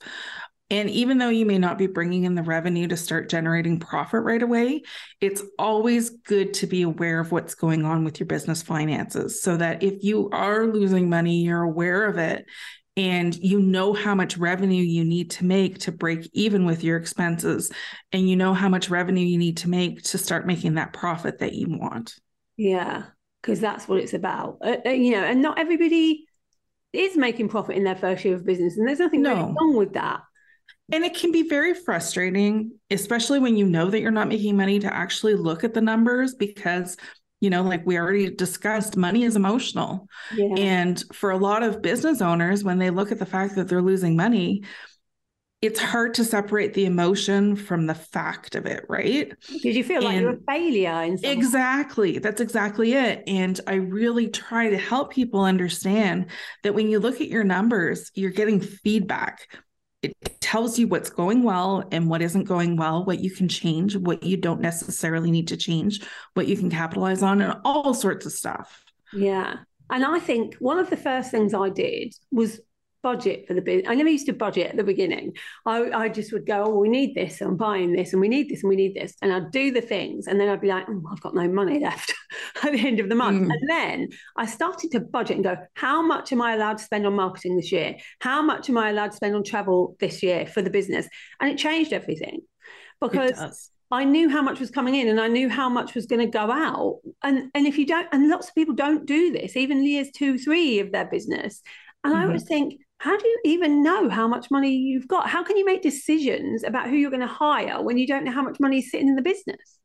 And 0.70 0.88
even 0.88 1.18
though 1.18 1.28
you 1.28 1.46
may 1.46 1.58
not 1.58 1.78
be 1.78 1.88
bringing 1.88 2.24
in 2.24 2.36
the 2.36 2.44
revenue 2.44 2.86
to 2.88 2.96
start 2.96 3.28
generating 3.28 3.80
profit 3.80 4.22
right 4.22 4.42
away, 4.42 4.82
it's 5.20 5.42
always 5.58 6.10
good 6.10 6.54
to 6.54 6.66
be 6.68 6.82
aware 6.82 7.18
of 7.18 7.32
what's 7.32 7.56
going 7.56 7.84
on 7.84 8.04
with 8.04 8.20
your 8.20 8.28
business 8.28 8.62
finances 8.62 9.42
so 9.42 9.56
that 9.56 9.82
if 9.82 10.04
you 10.04 10.30
are 10.30 10.66
losing 10.66 11.10
money, 11.10 11.42
you're 11.42 11.62
aware 11.62 12.06
of 12.06 12.18
it 12.18 12.46
and 12.96 13.34
you 13.36 13.60
know 13.60 13.92
how 13.92 14.14
much 14.14 14.36
revenue 14.36 14.82
you 14.82 15.04
need 15.04 15.30
to 15.32 15.44
make 15.44 15.78
to 15.78 15.92
break 15.92 16.28
even 16.34 16.64
with 16.64 16.84
your 16.84 16.96
expenses 16.96 17.72
and 18.12 18.28
you 18.28 18.36
know 18.36 18.54
how 18.54 18.68
much 18.68 18.90
revenue 18.90 19.24
you 19.24 19.38
need 19.38 19.56
to 19.56 19.68
make 19.68 20.02
to 20.02 20.18
start 20.18 20.46
making 20.46 20.74
that 20.74 20.92
profit 20.92 21.38
that 21.38 21.54
you 21.54 21.66
want. 21.68 22.14
Yeah, 22.56 23.04
because 23.42 23.58
that's 23.58 23.88
what 23.88 24.00
it's 24.00 24.12
about. 24.12 24.58
Uh, 24.62 24.76
uh, 24.86 24.90
you 24.90 25.12
know, 25.12 25.24
and 25.24 25.40
not 25.40 25.58
everybody 25.58 26.26
is 26.92 27.16
making 27.16 27.48
profit 27.48 27.76
in 27.76 27.84
their 27.84 27.96
first 27.96 28.24
year 28.24 28.34
of 28.34 28.44
business 28.44 28.76
and 28.76 28.86
there's 28.86 28.98
nothing 28.98 29.22
no. 29.22 29.34
really 29.34 29.54
wrong 29.58 29.76
with 29.76 29.94
that 29.94 30.20
and 30.92 31.04
it 31.04 31.14
can 31.14 31.30
be 31.30 31.48
very 31.48 31.74
frustrating, 31.74 32.72
especially 32.90 33.38
when 33.38 33.56
you 33.56 33.64
know 33.64 33.90
that 33.90 34.00
you're 34.00 34.10
not 34.10 34.28
making 34.28 34.56
money 34.56 34.78
to 34.80 34.92
actually 34.92 35.34
look 35.34 35.62
at 35.62 35.72
the 35.72 35.80
numbers 35.80 36.34
because, 36.34 36.96
you 37.40 37.48
know, 37.48 37.62
like 37.62 37.86
we 37.86 37.96
already 37.96 38.30
discussed, 38.30 38.96
money 38.96 39.22
is 39.22 39.36
emotional. 39.36 40.08
Yeah. 40.34 40.54
And 40.56 41.02
for 41.12 41.30
a 41.30 41.38
lot 41.38 41.62
of 41.62 41.80
business 41.80 42.20
owners, 42.20 42.64
when 42.64 42.78
they 42.78 42.90
look 42.90 43.12
at 43.12 43.20
the 43.20 43.26
fact 43.26 43.54
that 43.54 43.68
they're 43.68 43.82
losing 43.82 44.16
money, 44.16 44.64
it's 45.62 45.78
hard 45.78 46.14
to 46.14 46.24
separate 46.24 46.72
the 46.72 46.86
emotion 46.86 47.54
from 47.54 47.86
the 47.86 47.94
fact 47.94 48.54
of 48.54 48.64
it, 48.64 48.84
right? 48.88 49.32
Did 49.62 49.76
you 49.76 49.84
feel 49.84 49.98
and 49.98 50.04
like 50.06 50.20
you're 50.20 50.30
a 50.30 50.40
failure? 50.48 51.02
In 51.02 51.18
exactly. 51.22 52.18
That's 52.18 52.40
exactly 52.40 52.94
it. 52.94 53.22
And 53.26 53.60
I 53.66 53.74
really 53.74 54.28
try 54.28 54.70
to 54.70 54.78
help 54.78 55.12
people 55.12 55.44
understand 55.44 56.30
that 56.64 56.74
when 56.74 56.88
you 56.88 56.98
look 56.98 57.20
at 57.20 57.28
your 57.28 57.44
numbers, 57.44 58.10
you're 58.14 58.30
getting 58.30 58.60
feedback 58.60 59.46
it 60.02 60.39
tells 60.50 60.80
you 60.80 60.88
what's 60.88 61.10
going 61.10 61.44
well 61.44 61.84
and 61.92 62.08
what 62.08 62.20
isn't 62.20 62.42
going 62.42 62.74
well, 62.74 63.04
what 63.04 63.20
you 63.20 63.30
can 63.30 63.46
change, 63.46 63.96
what 63.96 64.24
you 64.24 64.36
don't 64.36 64.60
necessarily 64.60 65.30
need 65.30 65.46
to 65.46 65.56
change, 65.56 66.00
what 66.34 66.48
you 66.48 66.56
can 66.56 66.68
capitalize 66.68 67.22
on, 67.22 67.40
and 67.40 67.56
all 67.64 67.94
sorts 67.94 68.26
of 68.26 68.32
stuff. 68.32 68.84
Yeah. 69.12 69.58
And 69.90 70.04
I 70.04 70.18
think 70.18 70.56
one 70.56 70.80
of 70.80 70.90
the 70.90 70.96
first 70.96 71.30
things 71.30 71.54
I 71.54 71.68
did 71.68 72.16
was 72.32 72.60
budget 73.02 73.46
for 73.46 73.54
the 73.54 73.62
business. 73.62 73.88
I 73.88 73.94
never 73.94 74.08
used 74.08 74.26
to 74.26 74.32
budget 74.32 74.70
at 74.70 74.76
the 74.76 74.84
beginning. 74.84 75.36
I, 75.66 75.90
I 75.90 76.08
just 76.08 76.32
would 76.32 76.46
go, 76.46 76.64
oh, 76.64 76.78
we 76.78 76.88
need 76.88 77.14
this, 77.14 77.40
I'm 77.40 77.56
buying 77.56 77.92
this, 77.92 78.12
and 78.12 78.20
we 78.20 78.28
need 78.28 78.48
this, 78.48 78.62
and 78.62 78.68
we 78.68 78.76
need 78.76 78.94
this. 78.94 79.14
And 79.22 79.32
I'd 79.32 79.50
do 79.50 79.70
the 79.70 79.80
things. 79.80 80.26
And 80.26 80.40
then 80.40 80.48
I'd 80.48 80.60
be 80.60 80.68
like, 80.68 80.86
oh, 80.88 81.02
I've 81.10 81.20
got 81.20 81.34
no 81.34 81.48
money 81.48 81.80
left 81.80 82.12
at 82.62 82.72
the 82.72 82.86
end 82.86 83.00
of 83.00 83.08
the 83.08 83.14
month. 83.14 83.48
Mm. 83.48 83.52
And 83.52 83.70
then 83.70 84.08
I 84.36 84.46
started 84.46 84.92
to 84.92 85.00
budget 85.00 85.36
and 85.36 85.44
go, 85.44 85.56
how 85.74 86.02
much 86.02 86.32
am 86.32 86.42
I 86.42 86.54
allowed 86.54 86.78
to 86.78 86.84
spend 86.84 87.06
on 87.06 87.14
marketing 87.14 87.56
this 87.56 87.72
year? 87.72 87.96
How 88.20 88.42
much 88.42 88.68
am 88.68 88.78
I 88.78 88.90
allowed 88.90 89.10
to 89.10 89.16
spend 89.16 89.34
on 89.34 89.44
travel 89.44 89.96
this 90.00 90.22
year 90.22 90.46
for 90.46 90.62
the 90.62 90.70
business? 90.70 91.08
And 91.40 91.50
it 91.50 91.58
changed 91.58 91.92
everything 91.92 92.40
because 93.00 93.70
I 93.90 94.04
knew 94.04 94.28
how 94.28 94.42
much 94.42 94.60
was 94.60 94.70
coming 94.70 94.94
in 94.94 95.08
and 95.08 95.20
I 95.20 95.26
knew 95.26 95.48
how 95.48 95.68
much 95.68 95.94
was 95.94 96.06
going 96.06 96.20
to 96.20 96.26
go 96.26 96.50
out. 96.50 97.00
And 97.22 97.50
and 97.54 97.66
if 97.66 97.76
you 97.76 97.86
don't, 97.86 98.06
and 98.12 98.28
lots 98.28 98.48
of 98.48 98.54
people 98.54 98.74
don't 98.74 99.04
do 99.04 99.32
this, 99.32 99.56
even 99.56 99.84
years 99.84 100.10
two, 100.14 100.38
three 100.38 100.78
of 100.78 100.92
their 100.92 101.06
business. 101.06 101.60
And 102.04 102.14
mm-hmm. 102.14 102.22
I 102.22 102.26
always 102.26 102.44
think, 102.44 102.80
how 103.00 103.16
do 103.16 103.26
you 103.26 103.40
even 103.44 103.82
know 103.82 104.10
how 104.10 104.28
much 104.28 104.50
money 104.50 104.74
you've 104.74 105.08
got? 105.08 105.26
How 105.26 105.42
can 105.42 105.56
you 105.56 105.64
make 105.64 105.80
decisions 105.80 106.64
about 106.64 106.90
who 106.90 106.96
you're 106.96 107.10
going 107.10 107.20
to 107.22 107.26
hire 107.26 107.82
when 107.82 107.96
you 107.96 108.06
don't 108.06 108.24
know 108.24 108.30
how 108.30 108.42
much 108.42 108.60
money 108.60 108.80
is 108.80 108.90
sitting 108.90 109.08
in 109.08 109.16
the 109.16 109.22
business? 109.22 109.78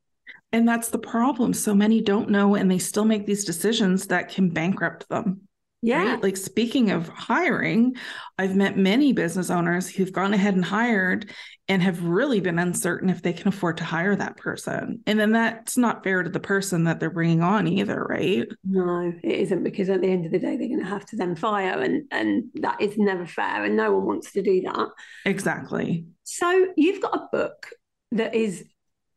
And 0.52 0.68
that's 0.68 0.90
the 0.90 1.00
problem. 1.00 1.54
So 1.54 1.74
many 1.74 2.02
don't 2.02 2.30
know, 2.30 2.56
and 2.56 2.70
they 2.70 2.78
still 2.78 3.06
make 3.06 3.26
these 3.26 3.46
decisions 3.46 4.08
that 4.08 4.28
can 4.28 4.50
bankrupt 4.50 5.08
them. 5.08 5.48
Yeah. 5.86 6.14
Right? 6.14 6.24
Like 6.24 6.38
speaking 6.38 6.90
of 6.90 7.08
hiring, 7.10 7.96
I've 8.40 8.56
met 8.56 8.76
many 8.76 9.14
business 9.14 9.52
owners 9.52 9.88
who've 9.88 10.12
gone 10.12 10.34
ahead 10.34 10.56
and 10.56 10.66
hired 10.66 11.30
and 11.68 11.82
have 11.82 12.04
really 12.04 12.40
been 12.40 12.58
uncertain 12.58 13.10
if 13.10 13.22
they 13.22 13.34
can 13.34 13.50
afford 13.50 13.78
to 13.78 13.84
hire 13.84 14.16
that 14.16 14.38
person. 14.38 15.02
And 15.06 15.20
then 15.20 15.32
that's 15.32 15.78
not 15.78 16.04
fair 16.04 16.24
to 16.24 16.30
the 16.30 16.40
person 16.40 16.86
that 16.86 17.00
they're 17.00 17.12
bringing 17.12 17.44
on 17.44 17.68
either, 17.68 18.04
right? 18.04 18.48
No, 18.64 19.14
it 19.24 19.40
isn't 19.42 19.64
because 19.64 19.90
at 19.90 20.02
the 20.02 20.08
end 20.08 20.26
of 20.26 20.32
the 20.32 20.40
day 20.40 20.58
they're 20.58 20.68
going 20.68 20.80
to 20.80 20.86
have 20.86 21.06
to 21.08 21.18
then 21.18 21.36
fire 21.36 21.80
and 21.80 22.06
and 22.12 22.46
that 22.56 22.82
is 22.82 22.98
never 22.98 23.28
fair 23.28 23.64
and 23.64 23.78
no 23.78 23.92
one 23.92 24.06
wants 24.06 24.32
to 24.34 24.42
do 24.42 24.62
that. 24.62 24.90
Exactly. 25.26 26.08
So 26.24 26.68
you've 26.76 27.02
got 27.02 27.16
a 27.16 27.28
book 27.32 27.68
that 28.12 28.34
is 28.34 28.66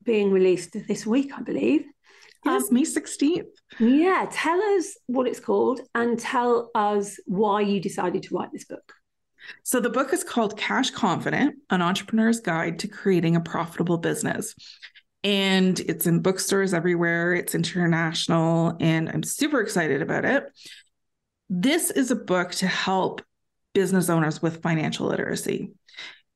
being 0.05 0.31
released 0.33 0.77
this 0.87 1.07
week, 1.07 1.33
I 1.35 1.41
believe. 1.41 1.85
Yes, 2.45 2.69
um, 2.69 2.75
May 2.75 2.83
16th. 2.83 3.47
Yeah, 3.79 4.29
tell 4.31 4.61
us 4.77 4.97
what 5.07 5.27
it's 5.27 5.41
called 5.41 5.81
and 5.95 6.19
tell 6.19 6.71
us 6.75 7.19
why 7.27 7.63
you 7.63 7.81
decided 7.81 8.23
to 8.25 8.35
write 8.35 8.53
this 8.53 8.65
book. 8.65 8.93
So, 9.63 9.81
the 9.81 9.91
book 9.91 10.13
is 10.13 10.25
called 10.25 10.59
Cash 10.59 10.91
Confident 10.91 11.57
An 11.71 11.81
Entrepreneur's 11.81 12.41
Guide 12.41 12.79
to 12.81 12.89
Creating 12.89 13.37
a 13.37 13.41
Profitable 13.41 13.99
Business. 13.99 14.55
And 15.25 15.79
it's 15.81 16.07
in 16.07 16.21
bookstores 16.21 16.73
everywhere, 16.73 17.35
it's 17.35 17.55
international, 17.55 18.77
and 18.79 19.09
I'm 19.09 19.23
super 19.23 19.61
excited 19.61 20.01
about 20.01 20.25
it. 20.25 20.45
This 21.51 21.91
is 21.91 22.11
a 22.11 22.17
book 22.17 22.53
to 22.53 22.67
help 22.67 23.23
business 23.75 24.09
owners 24.09 24.41
with 24.41 24.63
financial 24.63 25.07
literacy. 25.07 25.73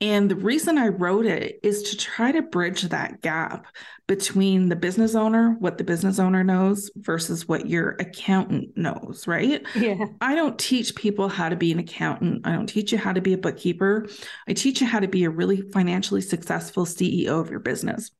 And 0.02 0.28
the 0.28 0.34
reason 0.34 0.78
I 0.78 0.88
wrote 0.88 1.26
it 1.26 1.60
is 1.62 1.84
to 1.84 1.96
try 1.96 2.32
to 2.32 2.42
bridge 2.42 2.82
that 2.82 3.20
gap 3.20 3.68
between 4.08 4.68
the 4.68 4.74
business 4.74 5.14
owner, 5.14 5.54
what 5.60 5.78
the 5.78 5.84
business 5.84 6.18
owner 6.18 6.42
knows 6.42 6.90
versus 6.96 7.46
what 7.46 7.68
your 7.68 7.90
accountant 8.00 8.76
knows, 8.76 9.28
right? 9.28 9.64
Yeah. 9.76 10.06
I 10.20 10.34
don't 10.34 10.58
teach 10.58 10.96
people 10.96 11.28
how 11.28 11.48
to 11.48 11.54
be 11.54 11.70
an 11.70 11.78
accountant. 11.78 12.44
I 12.44 12.50
don't 12.50 12.66
teach 12.66 12.90
you 12.90 12.98
how 12.98 13.12
to 13.12 13.20
be 13.20 13.32
a 13.32 13.38
bookkeeper. 13.38 14.08
I 14.48 14.54
teach 14.54 14.80
you 14.80 14.88
how 14.88 14.98
to 14.98 15.06
be 15.06 15.22
a 15.22 15.30
really 15.30 15.62
financially 15.70 16.20
successful 16.20 16.84
CEO 16.84 17.40
of 17.40 17.48
your 17.48 17.60
business. 17.60 18.10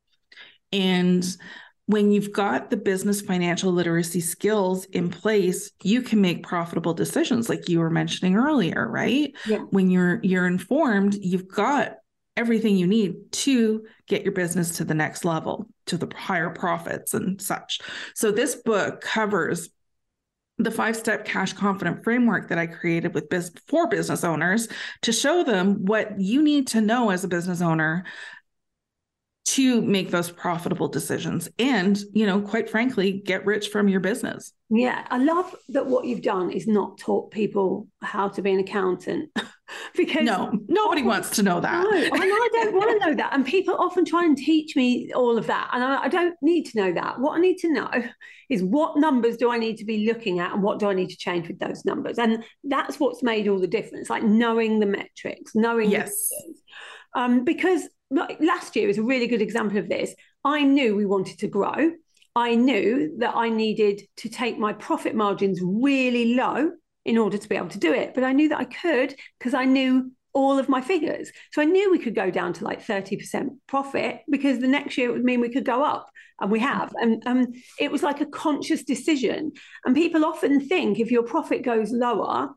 And 0.70 1.26
when 1.86 2.12
you've 2.12 2.32
got 2.32 2.70
the 2.70 2.76
business 2.76 3.20
financial 3.20 3.72
literacy 3.72 4.20
skills 4.20 4.84
in 4.86 5.10
place 5.10 5.70
you 5.82 6.02
can 6.02 6.20
make 6.20 6.46
profitable 6.46 6.94
decisions 6.94 7.48
like 7.48 7.68
you 7.68 7.80
were 7.80 7.90
mentioning 7.90 8.36
earlier 8.36 8.88
right 8.88 9.34
yeah. 9.46 9.58
when 9.70 9.90
you're 9.90 10.20
you're 10.22 10.46
informed 10.46 11.14
you've 11.14 11.48
got 11.48 11.96
everything 12.36 12.76
you 12.76 12.86
need 12.86 13.30
to 13.30 13.84
get 14.08 14.22
your 14.22 14.32
business 14.32 14.76
to 14.76 14.84
the 14.84 14.94
next 14.94 15.24
level 15.24 15.66
to 15.86 15.96
the 15.96 16.10
higher 16.16 16.50
profits 16.50 17.14
and 17.14 17.40
such 17.40 17.80
so 18.14 18.30
this 18.30 18.54
book 18.54 19.00
covers 19.00 19.68
the 20.58 20.70
five 20.70 20.96
step 20.96 21.24
cash 21.24 21.52
confident 21.52 22.04
framework 22.04 22.48
that 22.48 22.58
I 22.58 22.66
created 22.66 23.14
with 23.14 23.28
biz- 23.28 23.52
for 23.66 23.88
business 23.88 24.22
owners 24.22 24.68
to 25.02 25.12
show 25.12 25.42
them 25.42 25.84
what 25.84 26.20
you 26.20 26.42
need 26.42 26.68
to 26.68 26.80
know 26.80 27.10
as 27.10 27.24
a 27.24 27.28
business 27.28 27.60
owner 27.60 28.04
to 29.44 29.82
make 29.82 30.10
those 30.10 30.30
profitable 30.30 30.86
decisions 30.86 31.48
and 31.58 32.04
you 32.12 32.24
know 32.24 32.40
quite 32.40 32.70
frankly 32.70 33.12
get 33.12 33.44
rich 33.44 33.68
from 33.68 33.88
your 33.88 34.00
business. 34.00 34.52
Yeah 34.70 35.04
i 35.10 35.18
love 35.18 35.54
that 35.70 35.86
what 35.86 36.06
you've 36.06 36.22
done 36.22 36.50
is 36.50 36.66
not 36.66 36.98
taught 36.98 37.30
people 37.30 37.88
how 38.00 38.28
to 38.28 38.40
be 38.40 38.52
an 38.52 38.60
accountant 38.60 39.30
because 39.96 40.24
no 40.24 40.52
nobody 40.68 41.02
wants 41.02 41.30
to 41.30 41.42
know 41.42 41.60
that. 41.60 41.82
No, 41.82 41.90
I, 41.90 42.10
I 42.12 42.48
don't 42.52 42.74
want 42.74 43.02
to 43.02 43.06
know 43.06 43.14
that 43.16 43.34
and 43.34 43.44
people 43.44 43.74
often 43.74 44.04
try 44.04 44.24
and 44.24 44.36
teach 44.36 44.76
me 44.76 45.12
all 45.12 45.36
of 45.36 45.46
that 45.48 45.70
and 45.72 45.82
I, 45.82 46.04
I 46.04 46.08
don't 46.08 46.36
need 46.40 46.64
to 46.66 46.78
know 46.78 46.92
that. 46.92 47.18
What 47.18 47.36
i 47.36 47.40
need 47.40 47.58
to 47.58 47.72
know 47.72 47.90
is 48.48 48.62
what 48.62 48.96
numbers 48.96 49.36
do 49.36 49.50
i 49.50 49.58
need 49.58 49.76
to 49.78 49.84
be 49.84 50.06
looking 50.06 50.38
at 50.38 50.52
and 50.52 50.62
what 50.62 50.78
do 50.78 50.88
i 50.88 50.94
need 50.94 51.10
to 51.10 51.16
change 51.16 51.48
with 51.48 51.58
those 51.58 51.84
numbers? 51.84 52.18
And 52.18 52.44
that's 52.64 53.00
what's 53.00 53.22
made 53.24 53.48
all 53.48 53.58
the 53.58 53.66
difference 53.66 54.08
like 54.08 54.22
knowing 54.22 54.78
the 54.78 54.86
metrics 54.86 55.54
knowing 55.54 55.90
yes. 55.90 56.14
um, 57.14 57.44
because 57.44 57.88
last 58.40 58.76
year 58.76 58.88
is 58.88 58.98
a 58.98 59.02
really 59.02 59.26
good 59.26 59.42
example 59.42 59.78
of 59.78 59.88
this. 59.88 60.14
I 60.44 60.62
knew 60.62 60.96
we 60.96 61.06
wanted 61.06 61.38
to 61.40 61.48
grow. 61.48 61.92
I 62.34 62.54
knew 62.54 63.14
that 63.18 63.34
I 63.36 63.48
needed 63.48 64.02
to 64.18 64.28
take 64.28 64.58
my 64.58 64.72
profit 64.72 65.14
margins 65.14 65.60
really 65.62 66.34
low 66.34 66.70
in 67.04 67.18
order 67.18 67.36
to 67.36 67.48
be 67.48 67.56
able 67.56 67.68
to 67.68 67.78
do 67.78 67.92
it. 67.92 68.14
But 68.14 68.24
I 68.24 68.32
knew 68.32 68.48
that 68.50 68.58
I 68.58 68.64
could 68.64 69.14
because 69.38 69.54
I 69.54 69.64
knew 69.64 70.12
all 70.34 70.58
of 70.58 70.68
my 70.68 70.80
figures. 70.80 71.30
So 71.52 71.60
I 71.60 71.66
knew 71.66 71.90
we 71.90 71.98
could 71.98 72.14
go 72.14 72.30
down 72.30 72.52
to 72.54 72.64
like 72.64 72.84
30% 72.84 73.48
profit 73.66 74.20
because 74.30 74.60
the 74.60 74.68
next 74.68 74.96
year 74.96 75.10
it 75.10 75.12
would 75.12 75.24
mean 75.24 75.40
we 75.40 75.50
could 75.50 75.64
go 75.64 75.84
up. 75.84 76.08
And 76.40 76.50
we 76.50 76.58
have. 76.60 76.92
And 76.96 77.22
um, 77.26 77.52
it 77.78 77.92
was 77.92 78.02
like 78.02 78.20
a 78.20 78.26
conscious 78.26 78.82
decision. 78.82 79.52
And 79.84 79.94
people 79.94 80.24
often 80.24 80.66
think 80.66 80.98
if 80.98 81.10
your 81.10 81.22
profit 81.22 81.62
goes 81.62 81.92
lower, 81.92 82.48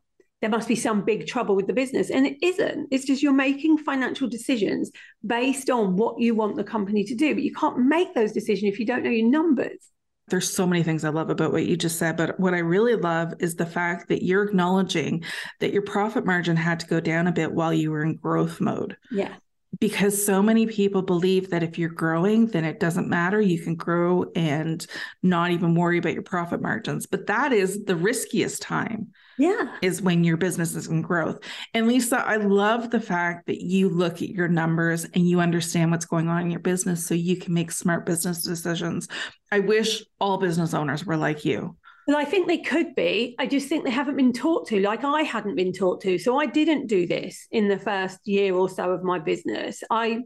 there 0.45 0.51
must 0.51 0.67
be 0.67 0.75
some 0.75 1.03
big 1.03 1.25
trouble 1.25 1.55
with 1.55 1.65
the 1.65 1.73
business. 1.73 2.11
And 2.11 2.27
it 2.27 2.37
isn't. 2.43 2.89
It's 2.91 3.03
just 3.03 3.23
you're 3.23 3.33
making 3.33 3.79
financial 3.79 4.29
decisions 4.29 4.91
based 5.25 5.71
on 5.71 5.95
what 5.95 6.19
you 6.19 6.35
want 6.35 6.55
the 6.55 6.63
company 6.63 7.03
to 7.03 7.15
do. 7.15 7.33
But 7.33 7.41
you 7.41 7.51
can't 7.51 7.79
make 7.79 8.13
those 8.13 8.31
decisions 8.31 8.71
if 8.71 8.79
you 8.79 8.85
don't 8.85 9.03
know 9.03 9.09
your 9.09 9.27
numbers. 9.27 9.89
There's 10.27 10.47
so 10.47 10.67
many 10.67 10.83
things 10.83 11.03
I 11.03 11.09
love 11.09 11.31
about 11.31 11.51
what 11.51 11.65
you 11.65 11.75
just 11.75 11.97
said, 11.97 12.15
but 12.15 12.39
what 12.39 12.53
I 12.53 12.59
really 12.59 12.93
love 12.93 13.33
is 13.39 13.55
the 13.55 13.65
fact 13.65 14.07
that 14.09 14.23
you're 14.23 14.43
acknowledging 14.43 15.23
that 15.61 15.73
your 15.73 15.81
profit 15.81 16.27
margin 16.27 16.57
had 16.57 16.79
to 16.81 16.87
go 16.87 16.99
down 16.99 17.25
a 17.25 17.31
bit 17.31 17.51
while 17.51 17.73
you 17.73 17.89
were 17.89 18.03
in 18.03 18.15
growth 18.15 18.61
mode. 18.61 18.97
Yeah 19.09 19.33
because 19.79 20.25
so 20.25 20.41
many 20.41 20.67
people 20.67 21.01
believe 21.01 21.49
that 21.49 21.63
if 21.63 21.77
you're 21.77 21.89
growing, 21.89 22.47
then 22.47 22.65
it 22.65 22.79
doesn't 22.79 23.09
matter. 23.09 23.41
You 23.41 23.59
can 23.59 23.75
grow 23.75 24.31
and 24.35 24.85
not 25.23 25.51
even 25.51 25.75
worry 25.75 25.97
about 25.97 26.13
your 26.13 26.23
profit 26.23 26.61
margins. 26.61 27.05
But 27.05 27.27
that 27.27 27.51
is 27.53 27.85
the 27.85 27.95
riskiest 27.95 28.61
time. 28.61 29.07
Yeah. 29.37 29.75
Is 29.81 30.01
when 30.01 30.23
your 30.23 30.37
business 30.37 30.75
is 30.75 30.87
in 30.87 31.01
growth. 31.01 31.39
And 31.73 31.87
Lisa, 31.87 32.25
I 32.25 32.37
love 32.37 32.89
the 32.89 33.01
fact 33.01 33.47
that 33.47 33.61
you 33.61 33.89
look 33.89 34.21
at 34.21 34.29
your 34.29 34.47
numbers 34.47 35.03
and 35.03 35.27
you 35.27 35.41
understand 35.41 35.91
what's 35.91 36.05
going 36.05 36.29
on 36.29 36.43
in 36.43 36.51
your 36.51 36.61
business 36.61 37.05
so 37.05 37.15
you 37.15 37.35
can 37.35 37.53
make 37.53 37.71
smart 37.71 38.05
business 38.05 38.43
decisions. 38.43 39.09
I 39.51 39.59
wish 39.59 40.03
all 40.21 40.37
business 40.37 40.73
owners 40.73 41.05
were 41.05 41.17
like 41.17 41.43
you. 41.43 41.75
Well, 42.07 42.17
I 42.17 42.25
think 42.25 42.47
they 42.47 42.59
could 42.59 42.93
be. 42.93 43.35
I 43.39 43.47
just 43.47 43.67
think 43.67 43.83
they 43.83 43.91
haven't 43.91 44.15
been 44.17 44.33
taught 44.33 44.67
to, 44.67 44.79
like 44.79 45.03
I 45.03 45.21
hadn't 45.21 45.55
been 45.55 45.73
taught 45.73 46.01
to. 46.01 46.19
So 46.19 46.39
I 46.39 46.45
didn't 46.45 46.87
do 46.87 47.07
this 47.07 47.47
in 47.51 47.67
the 47.67 47.79
first 47.79 48.19
year 48.25 48.53
or 48.53 48.69
so 48.69 48.91
of 48.91 49.03
my 49.03 49.17
business. 49.17 49.83
I, 49.89 50.21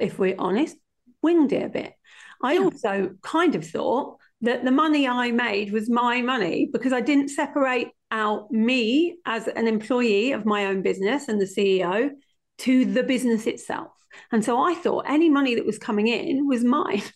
if 0.00 0.18
we're 0.18 0.34
honest, 0.38 0.76
winged 1.22 1.52
it 1.52 1.64
a 1.64 1.68
bit. 1.68 1.92
I 2.42 2.54
yeah. 2.54 2.60
also 2.60 3.14
kind 3.22 3.54
of 3.54 3.64
thought 3.64 4.16
that 4.40 4.64
the 4.64 4.72
money 4.72 5.06
I 5.06 5.30
made 5.30 5.72
was 5.72 5.88
my 5.88 6.20
money 6.20 6.68
because 6.72 6.92
I 6.92 7.00
didn't 7.00 7.28
separate 7.28 7.88
out 8.10 8.50
me 8.50 9.16
as 9.24 9.46
an 9.46 9.68
employee 9.68 10.32
of 10.32 10.44
my 10.44 10.66
own 10.66 10.82
business 10.82 11.28
and 11.28 11.40
the 11.40 11.46
CEO 11.46 12.10
to 12.58 12.84
the 12.84 13.04
business 13.04 13.46
itself. 13.46 13.92
And 14.30 14.44
so 14.44 14.62
I 14.62 14.74
thought 14.74 15.06
any 15.08 15.30
money 15.30 15.54
that 15.54 15.64
was 15.64 15.78
coming 15.78 16.08
in 16.08 16.46
was 16.46 16.64
mine. 16.64 17.02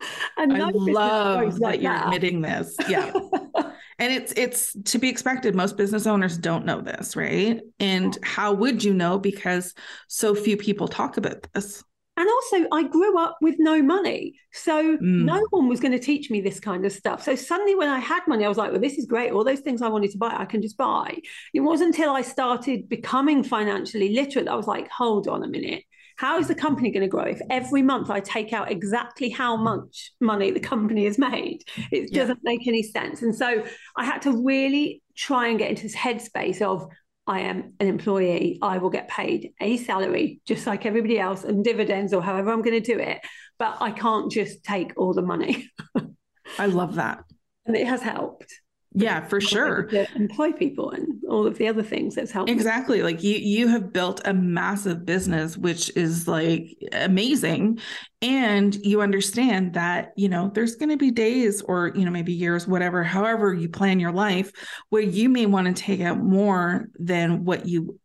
and 0.36 0.52
I 0.52 0.70
love 0.70 1.54
that 1.54 1.60
like 1.60 1.80
you're 1.80 1.92
that. 1.92 2.06
admitting 2.06 2.40
this. 2.40 2.76
Yeah. 2.88 3.12
and 3.98 4.12
it's 4.12 4.32
it's 4.36 4.76
to 4.84 4.98
be 4.98 5.08
expected. 5.08 5.54
Most 5.54 5.76
business 5.76 6.06
owners 6.06 6.38
don't 6.38 6.64
know 6.64 6.80
this, 6.80 7.16
right? 7.16 7.60
And 7.78 8.16
how 8.22 8.52
would 8.52 8.82
you 8.82 8.94
know? 8.94 9.18
Because 9.18 9.74
so 10.08 10.34
few 10.34 10.56
people 10.56 10.88
talk 10.88 11.16
about 11.16 11.46
this. 11.52 11.84
And 12.16 12.28
also, 12.28 12.66
I 12.70 12.82
grew 12.82 13.18
up 13.18 13.38
with 13.40 13.54
no 13.58 13.82
money. 13.82 14.34
So 14.52 14.98
mm. 14.98 15.00
no 15.00 15.42
one 15.50 15.68
was 15.68 15.80
going 15.80 15.92
to 15.92 15.98
teach 15.98 16.30
me 16.30 16.42
this 16.42 16.60
kind 16.60 16.84
of 16.84 16.92
stuff. 16.92 17.22
So 17.22 17.34
suddenly, 17.34 17.74
when 17.74 17.88
I 17.88 17.98
had 17.98 18.20
money, 18.28 18.44
I 18.44 18.48
was 18.48 18.58
like, 18.58 18.72
well, 18.72 18.80
this 18.80 18.98
is 18.98 19.06
great. 19.06 19.32
All 19.32 19.42
those 19.42 19.60
things 19.60 19.80
I 19.80 19.88
wanted 19.88 20.10
to 20.10 20.18
buy, 20.18 20.34
I 20.36 20.44
can 20.44 20.60
just 20.60 20.76
buy. 20.76 21.16
It 21.54 21.60
wasn't 21.60 21.96
until 21.96 22.12
I 22.12 22.20
started 22.20 22.90
becoming 22.90 23.42
financially 23.42 24.12
literate 24.12 24.44
that 24.46 24.52
I 24.52 24.56
was 24.56 24.66
like, 24.66 24.90
hold 24.90 25.28
on 25.28 25.44
a 25.44 25.48
minute. 25.48 25.84
How 26.20 26.38
is 26.38 26.48
the 26.48 26.54
company 26.54 26.90
going 26.90 27.00
to 27.00 27.08
grow 27.08 27.22
if 27.22 27.40
every 27.48 27.80
month 27.80 28.10
I 28.10 28.20
take 28.20 28.52
out 28.52 28.70
exactly 28.70 29.30
how 29.30 29.56
much 29.56 30.12
money 30.20 30.50
the 30.50 30.60
company 30.60 31.06
has 31.06 31.16
made? 31.16 31.62
It 31.90 32.12
doesn't 32.12 32.40
make 32.42 32.68
any 32.68 32.82
sense. 32.82 33.22
And 33.22 33.34
so 33.34 33.64
I 33.96 34.04
had 34.04 34.20
to 34.22 34.44
really 34.44 35.02
try 35.16 35.48
and 35.48 35.58
get 35.58 35.70
into 35.70 35.84
this 35.84 35.96
headspace 35.96 36.60
of 36.60 36.86
I 37.26 37.40
am 37.40 37.72
an 37.80 37.86
employee. 37.86 38.58
I 38.60 38.76
will 38.76 38.90
get 38.90 39.08
paid 39.08 39.54
a 39.62 39.78
salary 39.78 40.42
just 40.44 40.66
like 40.66 40.84
everybody 40.84 41.18
else 41.18 41.42
and 41.42 41.64
dividends 41.64 42.12
or 42.12 42.20
however 42.22 42.50
I'm 42.50 42.60
going 42.60 42.82
to 42.82 42.94
do 42.94 42.98
it. 42.98 43.20
But 43.58 43.78
I 43.80 43.90
can't 43.90 44.30
just 44.30 44.62
take 44.62 44.92
all 44.98 45.14
the 45.14 45.22
money. 45.22 45.70
I 46.58 46.66
love 46.66 46.96
that. 46.96 47.24
And 47.64 47.74
it 47.74 47.86
has 47.86 48.02
helped 48.02 48.60
yeah 48.92 49.26
for 49.28 49.40
sure. 49.40 49.88
employ 50.16 50.50
people 50.52 50.90
and 50.90 51.22
all 51.28 51.46
of 51.46 51.56
the 51.58 51.68
other 51.68 51.82
things 51.82 52.16
that's 52.16 52.32
helped 52.32 52.50
exactly 52.50 52.98
me. 52.98 53.04
like 53.04 53.22
you 53.22 53.36
you 53.36 53.68
have 53.68 53.92
built 53.92 54.20
a 54.24 54.34
massive 54.34 55.06
business 55.06 55.56
which 55.56 55.94
is 55.96 56.26
like 56.26 56.76
amazing. 56.92 57.78
And 58.22 58.74
you 58.84 59.00
understand 59.00 59.74
that 59.74 60.12
you 60.16 60.28
know 60.28 60.50
there's 60.52 60.76
going 60.76 60.90
to 60.90 60.96
be 60.96 61.10
days 61.10 61.62
or 61.62 61.92
you 61.94 62.04
know 62.04 62.10
maybe 62.10 62.32
years 62.32 62.66
whatever 62.66 63.02
however 63.02 63.54
you 63.54 63.68
plan 63.68 64.00
your 64.00 64.12
life 64.12 64.50
where 64.90 65.02
you 65.02 65.28
may 65.28 65.46
want 65.46 65.74
to 65.74 65.82
take 65.82 66.00
out 66.00 66.18
more 66.18 66.88
than 66.98 67.44
what 67.44 67.66
you 67.66 67.98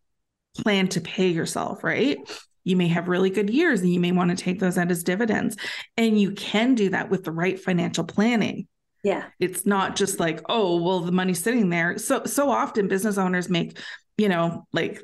plan 0.57 0.87
to 0.89 1.01
pay 1.01 1.29
yourself 1.29 1.83
right? 1.83 2.17
You 2.63 2.75
may 2.75 2.87
have 2.87 3.09
really 3.09 3.29
good 3.29 3.49
years 3.49 3.81
and 3.81 3.93
you 3.93 3.99
may 3.99 4.11
want 4.11 4.31
to 4.31 4.41
take 4.41 4.59
those 4.59 4.77
out 4.77 4.89
as 4.89 5.03
dividends. 5.03 5.55
And 5.97 6.19
you 6.19 6.31
can 6.31 6.75
do 6.75 6.89
that 6.89 7.09
with 7.09 7.23
the 7.23 7.31
right 7.31 7.59
financial 7.59 8.03
planning 8.03 8.67
yeah. 9.05 9.25
It's 9.39 9.67
not 9.67 9.95
just 9.95 10.19
like, 10.19 10.41
oh, 10.49 10.81
well, 10.81 11.01
the 11.01 11.11
money's 11.11 11.41
sitting 11.41 11.69
there. 11.69 11.99
So 11.99 12.25
so 12.25 12.49
often 12.49 12.87
business 12.87 13.19
owners 13.19 13.49
make, 13.49 13.77
you 14.17 14.27
know, 14.27 14.65
like 14.73 14.99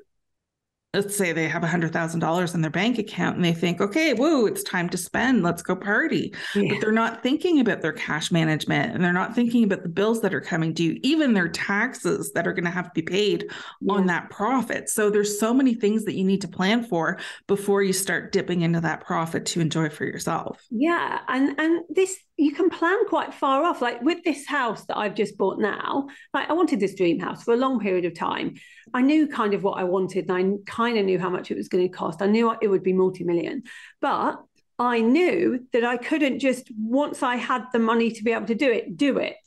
let's 0.93 1.15
say 1.15 1.31
they 1.31 1.47
have 1.47 1.63
a 1.63 1.67
hundred 1.67 1.93
thousand 1.93 2.19
dollars 2.19 2.53
in 2.53 2.61
their 2.61 2.69
bank 2.71 2.97
account 2.97 3.37
and 3.37 3.45
they 3.45 3.53
think, 3.53 3.79
okay, 3.79 4.13
whoa, 4.13 4.45
it's 4.45 4.63
time 4.63 4.89
to 4.89 4.97
spend. 4.97 5.41
Let's 5.41 5.61
go 5.61 5.75
party. 5.75 6.33
Yeah. 6.53 6.69
But 6.69 6.81
they're 6.81 6.91
not 6.91 7.23
thinking 7.23 7.61
about 7.61 7.81
their 7.81 7.93
cash 7.93 8.31
management 8.31 8.93
and 8.93 9.03
they're 9.03 9.13
not 9.13 9.33
thinking 9.33 9.63
about 9.63 9.83
the 9.83 9.89
bills 9.89 10.21
that 10.21 10.33
are 10.33 10.41
coming 10.41 10.73
due, 10.73 10.99
even 11.01 11.33
their 11.33 11.47
taxes 11.47 12.31
that 12.33 12.45
are 12.45 12.53
going 12.53 12.65
to 12.65 12.71
have 12.71 12.91
to 12.91 12.91
be 12.93 13.03
paid 13.03 13.45
yeah. 13.79 13.93
on 13.93 14.07
that 14.07 14.29
profit. 14.29 14.89
So 14.89 15.09
there's 15.09 15.39
so 15.39 15.53
many 15.53 15.75
things 15.75 16.03
that 16.05 16.15
you 16.15 16.25
need 16.25 16.41
to 16.41 16.49
plan 16.49 16.83
for 16.83 17.19
before 17.47 17.81
you 17.83 17.93
start 17.93 18.33
dipping 18.33 18.61
into 18.61 18.81
that 18.81 19.05
profit 19.05 19.45
to 19.47 19.61
enjoy 19.61 19.89
for 19.89 20.03
yourself. 20.03 20.61
Yeah. 20.71 21.19
And 21.29 21.57
and 21.57 21.85
this 21.89 22.17
you 22.41 22.51
can 22.51 22.71
plan 22.71 23.05
quite 23.07 23.35
far 23.35 23.63
off. 23.63 23.83
Like 23.83 24.01
with 24.01 24.23
this 24.23 24.47
house 24.47 24.83
that 24.85 24.97
I've 24.97 25.13
just 25.13 25.37
bought 25.37 25.59
now, 25.59 26.07
like 26.33 26.49
I 26.49 26.53
wanted 26.53 26.79
this 26.79 26.95
dream 26.95 27.19
house 27.19 27.43
for 27.43 27.53
a 27.53 27.57
long 27.57 27.79
period 27.79 28.03
of 28.03 28.15
time. 28.15 28.55
I 28.95 29.03
knew 29.03 29.27
kind 29.27 29.53
of 29.53 29.61
what 29.61 29.77
I 29.77 29.83
wanted 29.83 30.27
and 30.27 30.31
I 30.31 30.71
kind 30.71 30.97
of 30.97 31.05
knew 31.05 31.19
how 31.19 31.29
much 31.29 31.51
it 31.51 31.57
was 31.57 31.67
going 31.67 31.87
to 31.87 31.95
cost. 31.95 32.19
I 32.19 32.25
knew 32.25 32.51
it 32.59 32.67
would 32.67 32.81
be 32.81 32.93
multi 32.93 33.23
million, 33.23 33.61
but 34.01 34.41
I 34.79 35.01
knew 35.01 35.67
that 35.71 35.83
I 35.83 35.97
couldn't 35.97 36.39
just, 36.39 36.71
once 36.75 37.21
I 37.21 37.35
had 37.35 37.65
the 37.73 37.79
money 37.79 38.09
to 38.09 38.23
be 38.23 38.31
able 38.31 38.47
to 38.47 38.55
do 38.55 38.71
it, 38.71 38.97
do 38.97 39.19
it 39.19 39.37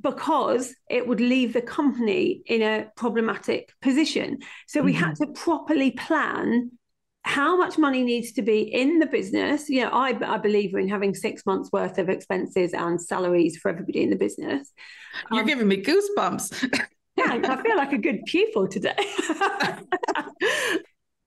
because 0.00 0.74
it 0.90 1.06
would 1.06 1.20
leave 1.20 1.52
the 1.52 1.62
company 1.62 2.42
in 2.46 2.62
a 2.62 2.88
problematic 2.96 3.72
position. 3.80 4.38
So 4.66 4.82
we 4.82 4.92
mm-hmm. 4.92 5.04
had 5.04 5.16
to 5.18 5.28
properly 5.28 5.92
plan 5.92 6.72
how 7.24 7.56
much 7.56 7.78
money 7.78 8.04
needs 8.04 8.32
to 8.32 8.42
be 8.42 8.60
in 8.60 8.98
the 8.98 9.06
business. 9.06 9.68
You 9.68 9.82
know, 9.82 9.90
I, 9.90 10.16
I 10.34 10.38
believe 10.38 10.74
in 10.74 10.88
having 10.88 11.14
six 11.14 11.44
months 11.46 11.70
worth 11.72 11.98
of 11.98 12.08
expenses 12.08 12.74
and 12.74 13.00
salaries 13.00 13.56
for 13.56 13.70
everybody 13.70 14.02
in 14.02 14.10
the 14.10 14.16
business. 14.16 14.70
You're 15.30 15.40
um, 15.40 15.46
giving 15.46 15.66
me 15.66 15.82
goosebumps. 15.82 16.70
yeah, 17.16 17.40
I 17.42 17.62
feel 17.62 17.76
like 17.76 17.92
a 17.92 17.98
good 17.98 18.24
pupil 18.26 18.68
today. 18.68 18.94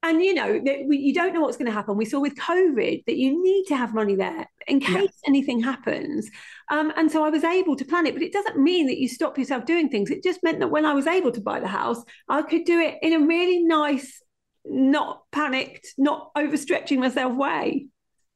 and 0.03 0.23
you 0.23 0.33
know 0.33 0.61
you 0.89 1.13
don't 1.13 1.33
know 1.33 1.41
what's 1.41 1.57
going 1.57 1.65
to 1.65 1.71
happen 1.71 1.97
we 1.97 2.05
saw 2.05 2.19
with 2.19 2.35
covid 2.35 3.03
that 3.05 3.17
you 3.17 3.41
need 3.41 3.65
to 3.65 3.75
have 3.75 3.93
money 3.93 4.15
there 4.15 4.47
in 4.67 4.79
case 4.79 5.09
anything 5.25 5.59
happens 5.59 6.29
um, 6.69 6.93
and 6.95 7.11
so 7.11 7.23
i 7.25 7.29
was 7.29 7.43
able 7.43 7.75
to 7.75 7.83
plan 7.83 8.05
it 8.05 8.13
but 8.13 8.21
it 8.21 8.31
doesn't 8.31 8.59
mean 8.59 8.85
that 8.85 8.99
you 8.99 9.07
stop 9.07 9.37
yourself 9.37 9.65
doing 9.65 9.89
things 9.89 10.11
it 10.11 10.23
just 10.23 10.43
meant 10.43 10.59
that 10.59 10.69
when 10.69 10.85
i 10.85 10.93
was 10.93 11.07
able 11.07 11.31
to 11.31 11.41
buy 11.41 11.59
the 11.59 11.67
house 11.67 12.03
i 12.29 12.41
could 12.41 12.63
do 12.63 12.79
it 12.79 12.95
in 13.01 13.13
a 13.13 13.25
really 13.25 13.63
nice 13.63 14.21
not 14.69 15.23
panicked, 15.31 15.87
not 15.97 16.33
overstretching 16.35 16.99
myself 16.99 17.33
way. 17.35 17.87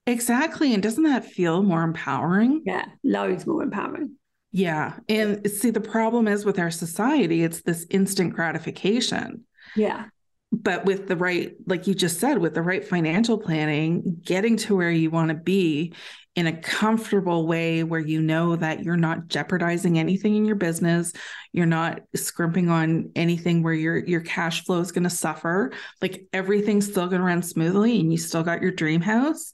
Exactly. 0.08 0.74
And 0.74 0.82
doesn't 0.82 1.04
that 1.04 1.26
feel 1.26 1.62
more 1.62 1.84
empowering? 1.84 2.64
Yeah, 2.66 2.86
loads 3.04 3.46
more 3.46 3.64
empowering. 3.64 4.16
Yeah. 4.52 4.96
And 5.08 5.50
see, 5.50 5.70
the 5.70 5.80
problem 5.80 6.28
is 6.28 6.44
with 6.44 6.60
our 6.60 6.72
society, 6.72 7.44
it's 7.44 7.62
this 7.62 7.86
instant 7.90 8.34
gratification. 8.34 9.46
Yeah. 9.76 10.06
But 10.52 10.84
with 10.84 11.08
the 11.08 11.16
right, 11.16 11.54
like 11.66 11.88
you 11.88 11.94
just 11.94 12.20
said, 12.20 12.40
with 12.40 12.54
the 12.54 12.62
right 12.62 12.86
financial 12.86 13.38
planning, 13.38 14.20
getting 14.22 14.58
to 14.58 14.76
where 14.76 14.92
you 14.92 15.10
want 15.10 15.30
to 15.30 15.36
be 15.36 15.94
in 16.36 16.48
a 16.48 16.58
comfortable 16.62 17.46
way 17.46 17.84
where 17.84 18.00
you 18.00 18.22
know 18.22 18.56
that 18.56 18.84
you're 18.84 18.96
not 18.96 19.28
jeopardizing 19.28 20.00
anything 20.00 20.36
in 20.36 20.46
your 20.46 20.56
business. 20.56 21.12
You're 21.52 21.66
not 21.66 22.02
scrimping 22.16 22.70
on 22.70 23.12
anything 23.16 23.64
where 23.64 23.74
your 23.74 23.98
your 23.98 24.22
cash 24.22 24.64
flow 24.64 24.80
is 24.80 24.94
going 24.94 25.04
to 25.04 25.10
suffer. 25.10 25.74
Like 26.02 26.26
everything's 26.32 26.90
still 26.90 27.08
going 27.08 27.20
to 27.20 27.28
run 27.28 27.44
smoothly 27.44 28.00
and 28.00 28.12
you 28.12 28.18
still 28.18 28.44
got 28.44 28.62
your 28.62 28.72
dream 28.72 29.02
house. 29.02 29.52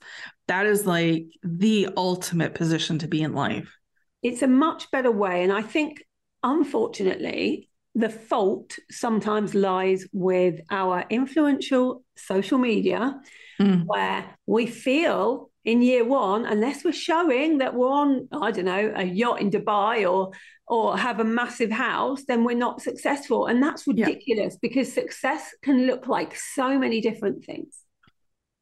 That 0.47 0.65
is 0.67 0.85
like 0.85 1.25
the 1.43 1.89
ultimate 1.97 2.53
position 2.53 2.99
to 2.99 3.07
be 3.07 3.23
in 3.23 3.33
life. 3.33 3.75
It's 4.21 4.41
a 4.41 4.47
much 4.47 4.89
better 4.91 5.11
way 5.11 5.43
and 5.43 5.53
i 5.53 5.61
think 5.61 6.03
unfortunately 6.43 7.69
the 7.95 8.09
fault 8.09 8.77
sometimes 8.91 9.55
lies 9.55 10.05
with 10.13 10.59
our 10.69 11.03
influential 11.09 12.03
social 12.15 12.57
media 12.57 13.19
mm. 13.59 13.83
where 13.85 14.37
we 14.45 14.67
feel 14.67 15.49
in 15.67 15.81
year 15.81 16.05
one, 16.05 16.45
unless 16.45 16.85
we're 16.85 16.93
showing 16.93 17.57
that 17.57 17.73
we're 17.75 17.89
on, 17.89 18.29
I 18.31 18.51
don't 18.51 18.63
know, 18.63 18.93
a 18.95 19.03
yacht 19.03 19.41
in 19.41 19.51
Dubai 19.51 20.09
or 20.09 20.31
or 20.65 20.97
have 20.97 21.19
a 21.19 21.25
massive 21.25 21.71
house, 21.71 22.23
then 22.23 22.45
we're 22.45 22.57
not 22.57 22.81
successful. 22.81 23.47
And 23.47 23.61
that's 23.61 23.85
ridiculous 23.85 24.53
yeah. 24.53 24.59
because 24.61 24.91
success 24.91 25.53
can 25.61 25.85
look 25.85 26.07
like 26.07 26.35
so 26.35 26.79
many 26.79 27.01
different 27.01 27.43
things. 27.45 27.79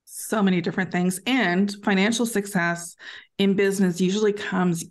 So 0.06 0.42
many 0.42 0.62
different 0.62 0.92
things. 0.92 1.20
And 1.28 1.76
financial 1.84 2.26
success 2.26 2.96
in 3.38 3.54
business 3.54 4.02
usually 4.02 4.34
comes 4.34 4.86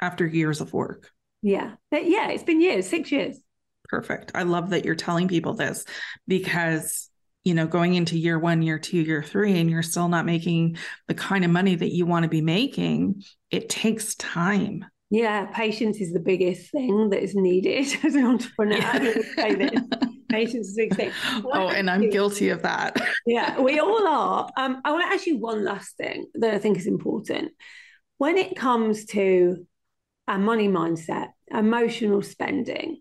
after 0.00 0.26
years 0.26 0.60
of 0.60 0.72
work. 0.74 1.10
Yeah. 1.42 1.72
Yeah. 1.90 2.28
It's 2.28 2.42
been 2.42 2.60
years, 2.60 2.86
six 2.86 3.10
years. 3.12 3.38
Perfect. 3.84 4.32
I 4.34 4.42
love 4.42 4.70
that 4.70 4.84
you're 4.84 4.94
telling 4.94 5.28
people 5.28 5.54
this 5.54 5.84
because 6.26 7.10
you 7.46 7.54
know, 7.54 7.68
going 7.68 7.94
into 7.94 8.18
year 8.18 8.40
one, 8.40 8.60
year 8.60 8.76
two, 8.76 8.98
year 8.98 9.22
three, 9.22 9.60
and 9.60 9.70
you're 9.70 9.80
still 9.80 10.08
not 10.08 10.26
making 10.26 10.76
the 11.06 11.14
kind 11.14 11.44
of 11.44 11.50
money 11.52 11.76
that 11.76 11.94
you 11.94 12.04
want 12.04 12.24
to 12.24 12.28
be 12.28 12.40
making, 12.40 13.22
it 13.52 13.68
takes 13.68 14.16
time. 14.16 14.84
Yeah, 15.10 15.46
patience 15.46 16.00
is 16.00 16.12
the 16.12 16.18
biggest 16.18 16.72
thing 16.72 17.10
that 17.10 17.22
is 17.22 17.36
needed 17.36 17.86
as 18.04 18.16
an 18.16 18.26
entrepreneur. 18.26 18.78
Yeah. 18.78 19.68
Patience 20.28 20.70
is 20.70 20.76
a 20.76 20.82
big 20.82 20.96
thing. 20.96 21.12
oh, 21.44 21.68
and 21.68 21.88
I'm 21.88 22.10
guilty 22.10 22.48
of 22.48 22.62
that. 22.62 22.96
yeah, 23.26 23.60
we 23.60 23.78
all 23.78 24.08
are. 24.08 24.50
Um, 24.56 24.82
I 24.84 24.90
want 24.90 25.08
to 25.08 25.14
ask 25.14 25.24
you 25.24 25.38
one 25.38 25.64
last 25.64 25.96
thing 25.96 26.26
that 26.34 26.52
I 26.52 26.58
think 26.58 26.78
is 26.78 26.88
important. 26.88 27.52
When 28.18 28.36
it 28.36 28.56
comes 28.56 29.06
to 29.06 29.64
a 30.26 30.36
money 30.36 30.66
mindset, 30.66 31.28
emotional 31.48 32.22
spending, 32.22 32.98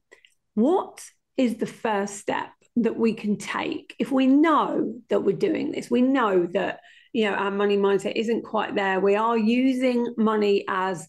what 0.54 1.04
is 1.36 1.56
the 1.56 1.66
first 1.66 2.18
step 2.18 2.50
that 2.78 2.98
we 2.98 3.14
can 3.14 3.38
take. 3.38 3.96
If 4.00 4.12
we 4.12 4.28
know 4.28 4.96
that 5.10 5.24
we're 5.24 5.36
doing 5.36 5.72
this 5.72 5.90
we 5.90 6.02
know 6.02 6.48
that 6.54 6.80
you 7.14 7.26
know 7.26 7.34
our 7.34 7.52
money 7.52 7.78
mindset 7.78 8.14
isn't 8.16 8.44
quite 8.44 8.76
there. 8.76 9.00
We 9.00 9.16
are 9.16 9.38
using 9.38 10.14
money 10.18 10.66
as 10.68 11.08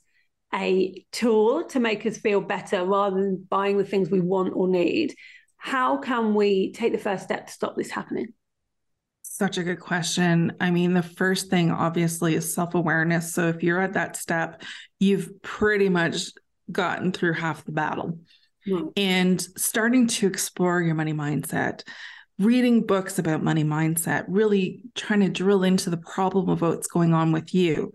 a 0.55 1.05
tool 1.13 1.65
to 1.65 1.81
make 1.81 2.07
us 2.07 2.19
feel 2.19 2.41
better 2.41 2.85
rather 2.85 3.17
than 3.17 3.47
buying 3.49 3.79
the 3.79 3.85
things 3.85 4.11
we 4.11 4.21
want 4.21 4.55
or 4.55 4.69
need. 4.69 5.15
How 5.57 5.99
can 5.99 6.35
we 6.35 6.73
take 6.73 6.93
the 6.93 6.99
first 6.99 7.25
step 7.25 7.47
to 7.47 7.53
stop 7.53 7.77
this 7.77 7.91
happening? 7.91 8.33
Such 9.23 9.59
a 9.59 9.65
good 9.65 9.81
question. 9.81 10.53
I 10.61 10.71
mean, 10.71 10.95
the 10.95 11.03
first 11.03 11.51
thing 11.51 11.71
obviously 11.71 12.37
is 12.37 12.55
self 12.55 12.75
awareness. 12.75 13.35
So 13.35 13.49
if 13.49 13.63
you're 13.63 13.81
at 13.81 13.95
that 13.95 14.17
step, 14.17 14.63
you've 14.99 15.43
pretty 15.43 15.89
much 15.89 16.29
gotten 16.71 17.13
through 17.13 17.35
half 17.35 17.65
the 17.65 17.73
battle 17.73 18.19
Hmm. 18.67 18.89
and 18.97 19.41
starting 19.41 20.07
to 20.09 20.27
explore 20.27 20.81
your 20.83 20.95
money 20.95 21.13
mindset 21.13 21.83
reading 22.39 22.83
books 22.83 23.19
about 23.19 23.43
money 23.43 23.65
mindset, 23.65 24.25
really 24.29 24.83
trying 24.95 25.21
to 25.21 25.29
drill 25.29 25.63
into 25.63 25.89
the 25.89 25.97
problem 25.97 26.51
of 26.51 26.61
what's 26.61 26.87
going 26.87 27.15
on 27.15 27.33
with 27.33 27.55
you. 27.55 27.93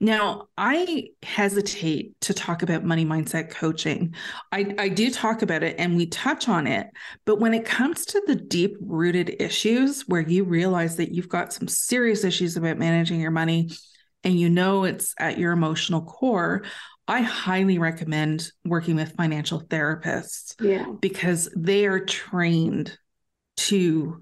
Now, 0.00 0.48
I 0.58 1.10
hesitate 1.22 2.20
to 2.22 2.34
talk 2.34 2.62
about 2.62 2.82
money 2.82 3.04
mindset 3.04 3.50
coaching. 3.50 4.14
I, 4.50 4.74
I 4.78 4.88
do 4.88 5.10
talk 5.10 5.42
about 5.42 5.62
it 5.62 5.76
and 5.78 5.96
we 5.96 6.06
touch 6.06 6.48
on 6.48 6.66
it. 6.66 6.88
But 7.24 7.38
when 7.38 7.54
it 7.54 7.64
comes 7.64 8.04
to 8.06 8.22
the 8.26 8.34
deep 8.34 8.76
rooted 8.80 9.36
issues 9.40 10.02
where 10.08 10.22
you 10.22 10.42
realize 10.42 10.96
that 10.96 11.12
you've 11.12 11.28
got 11.28 11.52
some 11.52 11.68
serious 11.68 12.24
issues 12.24 12.56
about 12.56 12.78
managing 12.78 13.20
your 13.20 13.30
money 13.30 13.70
and 14.24 14.40
you 14.40 14.48
know 14.48 14.84
it's 14.84 15.14
at 15.18 15.38
your 15.38 15.52
emotional 15.52 16.02
core, 16.02 16.64
I 17.06 17.20
highly 17.20 17.78
recommend 17.78 18.50
working 18.64 18.96
with 18.96 19.14
financial 19.14 19.60
therapists 19.60 20.54
yeah. 20.60 20.86
because 21.00 21.50
they 21.56 21.86
are 21.86 22.00
trained 22.00 22.96
to 23.56 24.20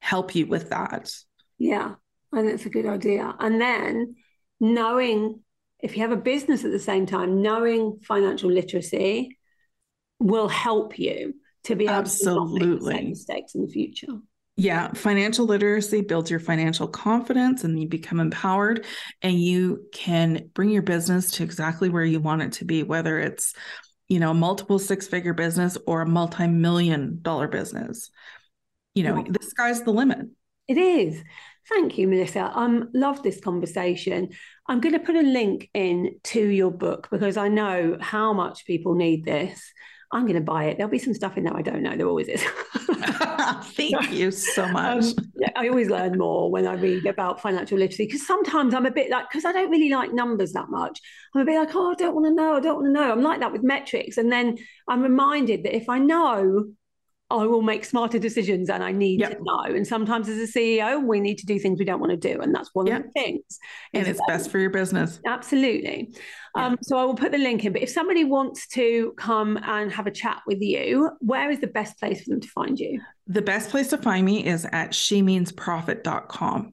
help 0.00 0.34
you 0.34 0.46
with 0.46 0.70
that. 0.70 1.10
Yeah, 1.58 1.94
I 2.32 2.40
think 2.40 2.54
it's 2.54 2.66
a 2.66 2.70
good 2.70 2.86
idea. 2.86 3.34
And 3.38 3.60
then 3.60 4.16
knowing 4.60 5.40
if 5.80 5.96
you 5.96 6.02
have 6.02 6.12
a 6.12 6.16
business 6.16 6.64
at 6.64 6.70
the 6.70 6.78
same 6.78 7.06
time, 7.06 7.40
knowing 7.40 8.00
financial 8.02 8.50
literacy 8.50 9.38
will 10.18 10.48
help 10.48 10.98
you 10.98 11.34
to 11.64 11.76
be 11.76 11.84
able 11.84 11.94
Absolutely. 11.94 12.60
to 12.60 12.66
not 12.66 12.70
make 12.70 12.80
the 12.80 12.92
same 12.92 13.08
mistakes 13.10 13.54
in 13.54 13.62
the 13.62 13.68
future. 13.68 14.18
Yeah, 14.60 14.92
financial 14.92 15.46
literacy 15.46 16.00
builds 16.00 16.32
your 16.32 16.40
financial 16.40 16.88
confidence 16.88 17.62
and 17.62 17.80
you 17.80 17.86
become 17.86 18.18
empowered 18.18 18.86
and 19.22 19.40
you 19.40 19.86
can 19.92 20.50
bring 20.52 20.70
your 20.70 20.82
business 20.82 21.30
to 21.32 21.44
exactly 21.44 21.88
where 21.88 22.04
you 22.04 22.18
want 22.18 22.42
it 22.42 22.52
to 22.54 22.64
be, 22.64 22.82
whether 22.82 23.20
it's, 23.20 23.54
you 24.08 24.18
know, 24.18 24.32
a 24.32 24.34
multiple 24.34 24.80
six 24.80 25.06
figure 25.06 25.32
business 25.32 25.78
or 25.86 26.00
a 26.00 26.08
multi 26.08 26.48
million 26.48 27.20
dollar 27.22 27.46
business. 27.46 28.10
You 28.96 29.04
know, 29.04 29.24
the 29.28 29.46
sky's 29.46 29.82
the 29.82 29.92
limit. 29.92 30.26
It 30.66 30.76
is. 30.76 31.22
Thank 31.68 31.96
you, 31.96 32.08
Melissa. 32.08 32.40
I 32.40 32.64
um, 32.64 32.90
love 32.92 33.22
this 33.22 33.40
conversation. 33.40 34.30
I'm 34.66 34.80
going 34.80 34.94
to 34.94 34.98
put 34.98 35.14
a 35.14 35.22
link 35.22 35.70
in 35.72 36.18
to 36.24 36.44
your 36.44 36.72
book 36.72 37.06
because 37.12 37.36
I 37.36 37.46
know 37.46 37.96
how 38.00 38.32
much 38.32 38.66
people 38.66 38.96
need 38.96 39.24
this. 39.24 39.72
I'm 40.10 40.22
going 40.22 40.34
to 40.34 40.40
buy 40.40 40.64
it. 40.64 40.78
There'll 40.78 40.90
be 40.90 40.98
some 40.98 41.12
stuff 41.12 41.36
in 41.36 41.44
there 41.44 41.56
I 41.56 41.62
don't 41.62 41.82
know. 41.82 41.96
There 41.96 42.06
always 42.06 42.28
is. 42.28 42.42
Thank 43.62 44.10
you 44.10 44.30
so 44.30 44.64
um, 44.64 44.72
much. 44.72 45.04
Um, 45.04 45.14
I 45.54 45.68
always 45.68 45.90
learn 45.90 46.16
more 46.16 46.50
when 46.50 46.66
I 46.66 46.74
read 46.74 47.04
about 47.06 47.42
financial 47.42 47.78
literacy 47.78 48.06
because 48.06 48.26
sometimes 48.26 48.72
I'm 48.72 48.86
a 48.86 48.90
bit 48.90 49.10
like, 49.10 49.28
because 49.28 49.44
I 49.44 49.52
don't 49.52 49.70
really 49.70 49.90
like 49.90 50.12
numbers 50.12 50.52
that 50.52 50.70
much. 50.70 50.98
I'm 51.34 51.42
a 51.42 51.44
bit 51.44 51.58
like, 51.58 51.74
oh, 51.74 51.92
I 51.92 51.94
don't 51.94 52.14
want 52.14 52.26
to 52.26 52.34
know. 52.34 52.56
I 52.56 52.60
don't 52.60 52.76
want 52.76 52.86
to 52.86 52.92
know. 52.92 53.12
I'm 53.12 53.22
like 53.22 53.40
that 53.40 53.52
with 53.52 53.62
metrics. 53.62 54.16
And 54.16 54.32
then 54.32 54.56
I'm 54.88 55.02
reminded 55.02 55.64
that 55.64 55.76
if 55.76 55.88
I 55.88 55.98
know 55.98 56.64
I 57.30 57.44
will 57.44 57.60
make 57.60 57.84
smarter 57.84 58.18
decisions 58.18 58.70
and 58.70 58.82
I 58.82 58.90
need 58.90 59.20
yep. 59.20 59.36
to 59.36 59.44
know. 59.44 59.62
And 59.64 59.86
sometimes 59.86 60.28
as 60.30 60.38
a 60.38 60.58
CEO, 60.58 61.04
we 61.04 61.20
need 61.20 61.36
to 61.38 61.46
do 61.46 61.58
things 61.58 61.78
we 61.78 61.84
don't 61.84 62.00
want 62.00 62.10
to 62.10 62.16
do. 62.16 62.40
And 62.40 62.54
that's 62.54 62.70
one 62.72 62.86
yep. 62.86 63.00
of 63.00 63.04
the 63.04 63.20
things. 63.20 63.58
And 63.92 64.06
it's 64.06 64.20
best 64.26 64.50
for 64.50 64.58
your 64.58 64.70
business. 64.70 65.20
Absolutely. 65.26 66.14
Yeah. 66.56 66.66
Um, 66.66 66.78
so 66.80 66.96
I 66.96 67.04
will 67.04 67.14
put 67.14 67.32
the 67.32 67.38
link 67.38 67.66
in. 67.66 67.74
But 67.74 67.82
if 67.82 67.90
somebody 67.90 68.24
wants 68.24 68.66
to 68.68 69.12
come 69.18 69.58
and 69.62 69.92
have 69.92 70.06
a 70.06 70.10
chat 70.10 70.40
with 70.46 70.62
you, 70.62 71.10
where 71.20 71.50
is 71.50 71.60
the 71.60 71.66
best 71.66 71.98
place 71.98 72.22
for 72.22 72.30
them 72.30 72.40
to 72.40 72.48
find 72.48 72.78
you? 72.78 73.00
The 73.26 73.42
best 73.42 73.68
place 73.68 73.88
to 73.88 73.98
find 73.98 74.24
me 74.24 74.46
is 74.46 74.64
at 74.72 74.92
shemeansprofit.com. 74.92 76.72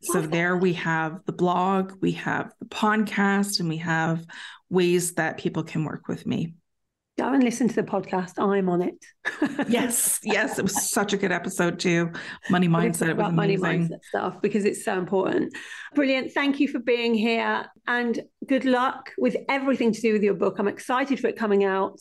So 0.00 0.20
there 0.20 0.56
we 0.56 0.72
have 0.74 1.20
the 1.26 1.32
blog, 1.32 1.92
we 2.00 2.12
have 2.12 2.52
the 2.58 2.66
podcast, 2.66 3.60
and 3.60 3.68
we 3.68 3.76
have 3.78 4.26
ways 4.68 5.12
that 5.14 5.36
people 5.36 5.62
can 5.62 5.84
work 5.84 6.08
with 6.08 6.26
me 6.26 6.54
go 7.22 7.32
and 7.32 7.44
listen 7.44 7.68
to 7.68 7.74
the 7.74 7.82
podcast. 7.82 8.32
I'm 8.38 8.68
on 8.68 8.82
it. 8.82 8.94
yes, 9.68 10.18
yes, 10.24 10.58
it 10.58 10.62
was 10.62 10.90
such 10.90 11.12
a 11.12 11.16
good 11.16 11.32
episode 11.32 11.78
too. 11.78 12.10
Money 12.50 12.68
mindset, 12.68 13.10
it 13.10 13.16
was 13.16 13.28
amazing. 13.28 13.60
money 13.60 13.78
mindset 13.78 14.02
stuff 14.02 14.42
because 14.42 14.64
it's 14.64 14.84
so 14.84 14.98
important. 14.98 15.56
Brilliant. 15.94 16.32
Thank 16.32 16.58
you 16.58 16.68
for 16.68 16.80
being 16.80 17.14
here, 17.14 17.66
and 17.86 18.20
good 18.48 18.64
luck 18.64 19.10
with 19.18 19.36
everything 19.48 19.92
to 19.92 20.00
do 20.00 20.12
with 20.12 20.22
your 20.22 20.34
book. 20.34 20.58
I'm 20.58 20.68
excited 20.68 21.20
for 21.20 21.28
it 21.28 21.36
coming 21.36 21.64
out. 21.64 22.00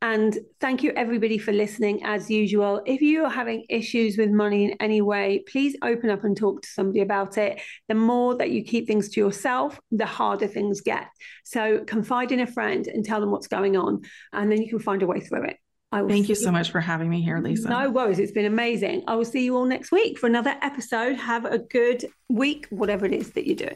And 0.00 0.38
thank 0.60 0.84
you, 0.84 0.92
everybody, 0.94 1.38
for 1.38 1.52
listening 1.52 2.04
as 2.04 2.30
usual. 2.30 2.82
If 2.86 3.00
you 3.00 3.24
are 3.24 3.30
having 3.30 3.64
issues 3.68 4.16
with 4.16 4.30
money 4.30 4.66
in 4.66 4.76
any 4.78 5.00
way, 5.02 5.42
please 5.48 5.76
open 5.82 6.08
up 6.08 6.22
and 6.22 6.36
talk 6.36 6.62
to 6.62 6.68
somebody 6.68 7.00
about 7.00 7.36
it. 7.36 7.60
The 7.88 7.96
more 7.96 8.36
that 8.36 8.50
you 8.50 8.62
keep 8.62 8.86
things 8.86 9.08
to 9.10 9.20
yourself, 9.20 9.80
the 9.90 10.06
harder 10.06 10.46
things 10.46 10.82
get. 10.82 11.08
So 11.44 11.82
confide 11.84 12.30
in 12.30 12.38
a 12.38 12.46
friend 12.46 12.86
and 12.86 13.04
tell 13.04 13.20
them 13.20 13.32
what's 13.32 13.48
going 13.48 13.76
on, 13.76 14.02
and 14.32 14.52
then 14.52 14.62
you 14.62 14.68
can 14.68 14.78
find 14.78 15.02
a 15.02 15.06
way 15.06 15.18
through 15.18 15.44
it. 15.44 15.56
I 15.90 16.02
will 16.02 16.10
Thank 16.10 16.28
you 16.28 16.34
so 16.34 16.52
much 16.52 16.70
for 16.70 16.80
having 16.80 17.08
me 17.08 17.22
here, 17.22 17.38
Lisa. 17.38 17.68
No 17.68 17.90
worries. 17.90 18.18
It's 18.18 18.32
been 18.32 18.44
amazing. 18.44 19.04
I 19.08 19.16
will 19.16 19.24
see 19.24 19.44
you 19.44 19.56
all 19.56 19.64
next 19.64 19.90
week 19.90 20.18
for 20.18 20.26
another 20.26 20.54
episode. 20.60 21.16
Have 21.16 21.44
a 21.46 21.58
good 21.58 22.04
week, 22.28 22.66
whatever 22.70 23.06
it 23.06 23.12
is 23.12 23.32
that 23.32 23.46
you 23.46 23.56
do. 23.56 23.70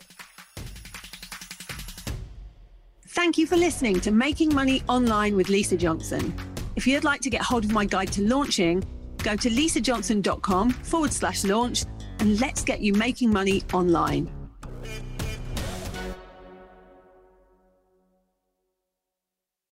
Thank 3.12 3.36
you 3.36 3.46
for 3.46 3.56
listening 3.56 4.00
to 4.00 4.10
Making 4.10 4.54
Money 4.54 4.82
Online 4.88 5.36
with 5.36 5.50
Lisa 5.50 5.76
Johnson. 5.76 6.34
If 6.76 6.86
you'd 6.86 7.04
like 7.04 7.20
to 7.20 7.28
get 7.28 7.42
hold 7.42 7.62
of 7.62 7.70
my 7.70 7.84
guide 7.84 8.10
to 8.12 8.22
launching, 8.22 8.82
go 9.18 9.36
to 9.36 9.50
lisajohnson.com 9.50 10.70
forward 10.70 11.12
slash 11.12 11.44
launch 11.44 11.84
and 12.20 12.40
let's 12.40 12.64
get 12.64 12.80
you 12.80 12.94
making 12.94 13.30
money 13.30 13.64
online. 13.74 14.41